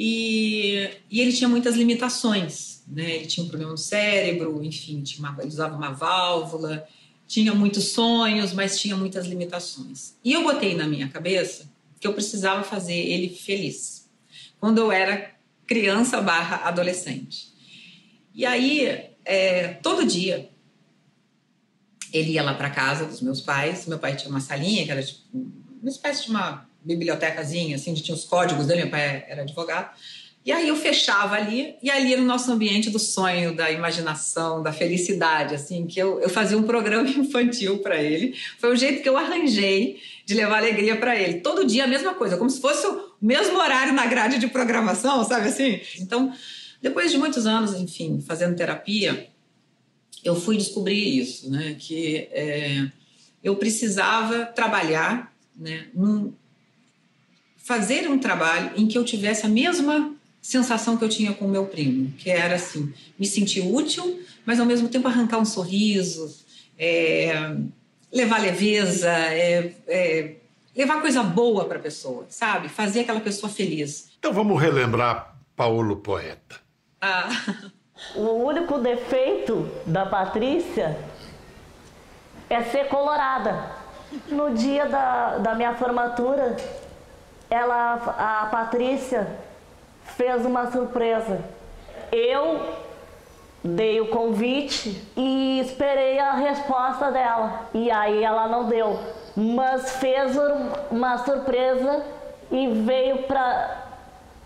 E, 0.04 0.90
e 1.12 1.22
ele 1.22 1.32
tinha 1.32 1.48
muitas 1.48 1.76
limitações, 1.76 2.82
né? 2.88 3.18
Ele 3.18 3.28
tinha 3.28 3.46
um 3.46 3.48
problema 3.48 3.72
no 3.72 3.78
cérebro, 3.78 4.64
enfim, 4.64 5.04
tinha 5.04 5.20
uma, 5.30 5.40
ele 5.40 5.50
usava 5.50 5.78
uma 5.78 5.92
válvula, 5.92 6.88
tinha 7.28 7.54
muitos 7.54 7.90
sonhos, 7.90 8.52
mas 8.52 8.80
tinha 8.80 8.98
muitas 8.98 9.28
limitações. 9.28 10.16
E 10.26 10.34
eu 10.34 10.42
botei 10.42 10.74
na 10.74 10.88
minha 10.88 11.08
cabeça 11.08 11.72
que 12.00 12.08
eu 12.08 12.14
precisava 12.14 12.64
fazer 12.64 12.96
ele 12.96 13.30
feliz. 13.30 14.10
Quando 14.60 14.80
eu 14.80 14.92
era 14.92 15.36
criança 15.68 16.20
barra 16.20 16.68
adolescente. 16.68 17.54
E 18.34 18.44
aí, 18.44 19.08
é, 19.24 19.68
todo 19.84 20.04
dia, 20.04 20.50
ele 22.12 22.32
ia 22.32 22.42
lá 22.42 22.56
para 22.56 22.72
casa 22.72 23.06
dos 23.06 23.22
meus 23.22 23.40
pais. 23.40 23.86
Meu 23.86 24.00
pai 24.00 24.16
tinha 24.16 24.32
uma 24.32 24.42
salinha 24.42 24.84
que 24.84 24.90
era 24.90 25.04
tipo, 25.04 25.22
uma 25.32 25.92
espécie 25.92 26.24
de 26.24 26.32
uma 26.32 26.68
bibliotecazinha, 26.84 27.76
assim, 27.76 27.92
onde 27.92 28.04
tinha 28.04 28.16
os 28.16 28.24
códigos 28.24 28.68
dele. 28.68 28.82
Meu 28.82 28.92
pai 28.92 29.26
era 29.28 29.42
advogado. 29.44 29.92
E 30.44 30.52
aí 30.52 30.70
eu 30.70 30.76
fechava 30.76 31.36
ali, 31.36 31.76
e 31.84 31.92
ali 31.92 32.14
era 32.14 32.22
o 32.22 32.26
nosso 32.26 32.52
ambiente 32.52 32.90
do 32.90 32.98
sonho, 32.98 33.56
da 33.56 33.70
imaginação, 33.70 34.64
da 34.64 34.74
felicidade, 34.74 35.54
assim, 35.54 35.86
que 35.86 36.00
eu, 36.00 36.20
eu 36.20 36.30
fazia 36.30 36.58
um 36.58 36.64
programa 36.64 37.08
infantil 37.10 37.78
para 37.78 38.02
ele. 38.02 38.36
Foi 38.58 38.74
o 38.74 38.76
jeito 38.76 39.04
que 39.04 39.10
eu 39.10 39.16
arranjei 39.16 40.02
de 40.26 40.34
levar 40.34 40.58
alegria 40.58 40.96
para 40.96 41.16
ele. 41.16 41.42
Todo 41.42 41.66
dia 41.66 41.84
a 41.84 41.88
mesma 41.88 42.16
coisa, 42.16 42.38
como 42.38 42.50
se 42.50 42.60
fosse 42.60 42.88
o 42.88 43.12
mesmo 43.22 43.56
horário 43.60 43.94
na 43.94 44.08
grade 44.08 44.40
de 44.40 44.48
programação, 44.48 45.24
sabe 45.24 45.50
assim? 45.50 45.80
Então, 46.00 46.34
depois 46.82 47.12
de 47.12 47.20
muitos 47.20 47.46
anos, 47.46 47.76
enfim, 47.76 48.20
fazendo 48.26 48.56
terapia, 48.56 49.30
eu 50.24 50.36
fui 50.36 50.58
descobrir 50.58 51.20
isso, 51.20 51.52
né? 51.52 51.76
Que 51.78 52.28
é, 52.32 52.88
eu 53.44 53.56
precisava 53.58 54.48
trabalhar, 54.48 55.32
né? 55.56 55.86
Num, 55.94 56.34
fazer 57.72 58.06
um 58.10 58.20
trabalho 58.20 58.72
em 58.76 58.86
que 58.86 58.98
eu 58.98 59.06
tivesse 59.06 59.46
a 59.46 59.50
mesma 59.50 60.14
sensação 60.42 60.98
que 60.98 61.06
eu 61.06 61.08
tinha 61.08 61.32
com 61.34 61.46
o 61.46 61.48
meu 61.48 61.68
primo, 61.68 62.12
que 62.18 62.30
era 62.30 62.56
assim, 62.56 62.94
me 63.18 63.26
sentir 63.26 63.62
útil, 63.62 64.20
mas 64.46 64.60
ao 64.60 64.66
mesmo 64.66 64.90
tempo 64.90 65.08
arrancar 65.08 65.38
um 65.38 65.46
sorriso, 65.46 66.36
é, 66.78 67.56
levar 68.12 68.42
leveza, 68.42 69.08
é, 69.10 69.74
é, 69.88 70.36
levar 70.76 71.00
coisa 71.00 71.24
boa 71.24 71.64
para 71.64 71.78
a 71.78 71.82
pessoa, 71.82 72.26
sabe? 72.28 72.68
Fazer 72.68 73.02
aquela 73.02 73.22
pessoa 73.22 73.50
feliz. 73.50 74.10
Então 74.20 74.34
vamos 74.34 74.62
relembrar 74.62 75.38
Paulo 75.56 75.96
Poeta. 75.96 76.58
Ah. 77.00 77.30
O 78.16 78.44
único 78.48 78.80
defeito 78.80 79.70
da 79.86 80.06
Patrícia 80.06 80.98
é 82.50 82.64
ser 82.64 82.90
colorada. 82.90 83.80
No 84.28 84.54
dia 84.54 84.88
da, 84.88 85.38
da 85.38 85.56
minha 85.56 85.74
formatura, 85.76 86.58
ela, 87.52 87.94
a 88.18 88.48
Patrícia 88.48 89.28
fez 90.18 90.44
uma 90.44 90.72
surpresa. 90.72 91.40
Eu 92.12 92.74
dei 93.64 94.02
o 94.02 94.08
convite 94.08 95.08
e 95.16 95.60
esperei 95.60 96.18
a 96.18 96.32
resposta 96.32 97.12
dela. 97.12 97.68
E 97.76 97.92
aí 97.92 98.24
ela 98.24 98.48
não 98.48 98.66
deu, 98.66 99.00
mas 99.36 99.98
fez 99.98 100.36
uma 100.90 101.20
surpresa 101.20 102.04
e 102.50 102.68
veio 102.68 103.24
para 103.24 103.84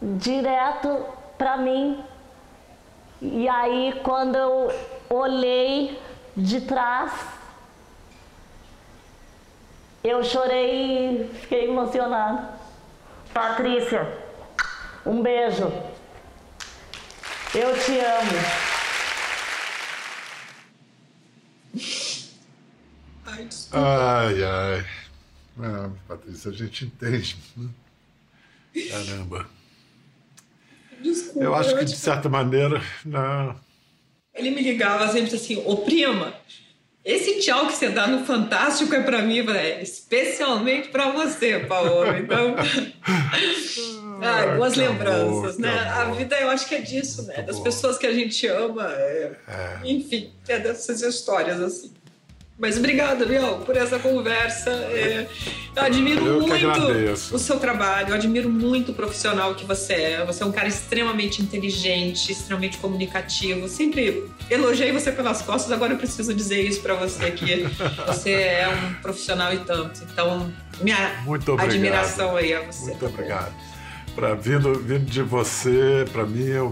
direto 0.02 1.06
para 1.38 1.56
mim 1.56 2.04
e 3.22 3.48
aí, 3.48 4.02
quando 4.04 4.36
eu 4.36 4.72
olhei 5.10 6.00
de 6.36 6.62
trás, 6.62 7.12
eu 10.04 10.24
chorei 10.24 11.22
e 11.22 11.28
fiquei 11.36 11.70
emocionada. 11.70 12.55
Patrícia, 13.36 14.08
um 15.06 15.22
beijo. 15.22 15.66
Eu 17.54 17.78
te 17.78 18.00
amo. 18.00 18.32
Ai, 23.74 24.42
ai. 24.42 24.86
Ah, 25.60 25.90
Patrícia, 26.08 26.50
a 26.50 26.54
gente 26.54 26.86
entende. 26.86 27.36
Né? 27.58 27.70
Caramba. 28.90 29.50
Desculpa. 31.02 31.44
Eu 31.44 31.56
acho 31.56 31.78
que, 31.78 31.84
de 31.84 31.98
certa 31.98 32.30
maneira, 32.30 32.82
não. 33.04 33.60
Ele 34.34 34.52
me 34.52 34.62
ligava 34.62 35.12
sempre 35.12 35.36
assim, 35.36 35.62
ô 35.66 35.76
prima, 35.76 36.34
esse 37.06 37.40
tchau 37.40 37.68
que 37.68 37.74
você 37.74 37.90
dá 37.90 38.08
no 38.08 38.26
Fantástico 38.26 38.96
é 38.96 39.02
para 39.02 39.22
mim, 39.22 39.48
é 39.52 39.82
especialmente 39.82 40.90
para 40.90 41.12
você, 41.12 41.60
Paulo. 41.60 42.18
Então, 42.18 42.56
Ai, 44.22 44.56
boas 44.58 44.74
lembranças, 44.74 45.60
né? 45.60 45.70
A 45.70 46.06
vida, 46.06 46.36
eu 46.40 46.50
acho 46.50 46.68
que 46.68 46.74
é 46.74 46.82
disso, 46.82 47.22
né? 47.28 47.44
Das 47.44 47.60
pessoas 47.60 48.00
que 48.00 48.08
a 48.08 48.12
gente 48.12 48.48
ama, 48.48 48.92
é... 48.92 49.32
É. 49.48 49.80
enfim, 49.84 50.34
é 50.48 50.58
dessas 50.58 51.04
histórias 51.04 51.62
assim. 51.62 51.94
Mas 52.58 52.78
obrigada, 52.78 53.26
Biel, 53.26 53.58
por 53.66 53.76
essa 53.76 54.00
conversa. 54.00 54.70
É, 54.70 55.28
eu 55.76 55.84
admiro 55.84 56.26
eu 56.26 56.40
muito 56.40 57.36
o 57.36 57.38
seu 57.38 57.60
trabalho, 57.60 58.10
eu 58.10 58.16
admiro 58.16 58.50
muito 58.50 58.92
o 58.92 58.94
profissional 58.94 59.54
que 59.56 59.66
você 59.66 59.94
é. 59.94 60.26
Você 60.26 60.42
é 60.42 60.46
um 60.46 60.54
cara 60.54 60.70
extremamente 60.70 61.42
inteligente, 61.42 62.32
extremamente 62.32 62.78
comunicativo. 62.78 63.68
Sempre 63.68 64.32
elogiei 64.50 64.94
você 64.94 65.12
pelas 65.12 65.42
costas, 65.42 65.70
agora 65.74 65.94
eu 65.94 65.98
preciso 65.98 66.34
dizer 66.34 66.62
isso 66.62 66.80
para 66.80 66.96
você 66.96 67.30
que 67.32 67.68
você 68.08 68.32
é 68.32 68.70
um 68.70 68.94
profissional 69.02 69.54
e 69.54 69.60
tanto. 69.60 70.02
Então, 70.10 70.50
minha 70.80 70.98
admiração 71.60 72.38
aí 72.38 72.54
a 72.54 72.62
você. 72.62 72.86
Muito 72.86 73.06
obrigado. 73.06 73.54
Pra, 74.16 74.34
vindo, 74.34 74.80
vindo 74.80 75.04
de 75.04 75.22
você, 75.22 76.06
para 76.10 76.26
mim, 76.26 76.50
é 76.50 76.62
um 76.62 76.72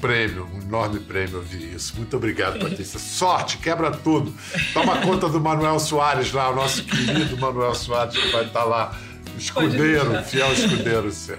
prêmio, 0.00 0.48
um 0.52 0.60
enorme 0.60 1.00
prêmio 1.00 1.36
ouvir 1.36 1.74
isso. 1.74 1.94
Muito 1.96 2.16
obrigado, 2.16 2.58
Patrícia. 2.58 2.98
Sorte, 2.98 3.58
quebra 3.58 3.90
tudo. 3.90 4.34
Toma 4.72 4.98
conta 4.98 5.28
do 5.28 5.40
Manuel 5.40 5.78
Soares 5.78 6.32
lá, 6.32 6.50
o 6.50 6.54
nosso 6.54 6.82
querido 6.84 7.36
Manuel 7.36 7.74
Soares, 7.74 8.16
que 8.16 8.28
vai 8.30 8.44
estar 8.44 8.64
lá, 8.64 8.96
escudeiro, 9.36 10.22
fiel 10.24 10.52
escudeiro 10.52 11.10
seu. 11.10 11.38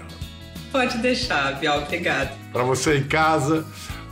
Pode 0.72 0.98
deixar, 0.98 1.58
Bial, 1.58 1.82
obrigado. 1.82 2.36
Para 2.52 2.62
você 2.62 2.98
em 2.98 3.04
casa, 3.04 3.66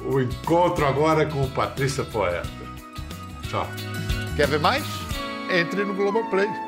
o 0.05 0.21
encontro 0.21 0.87
agora 0.87 1.27
com 1.27 1.49
Patrícia 1.51 2.05
Poeta. 2.05 2.49
Tchau. 3.49 3.67
Quer 4.37 4.49
ver 4.49 4.61
mais? 4.61 4.85
Entre 5.51 5.85
no 5.85 5.95
Globoplay. 5.95 6.68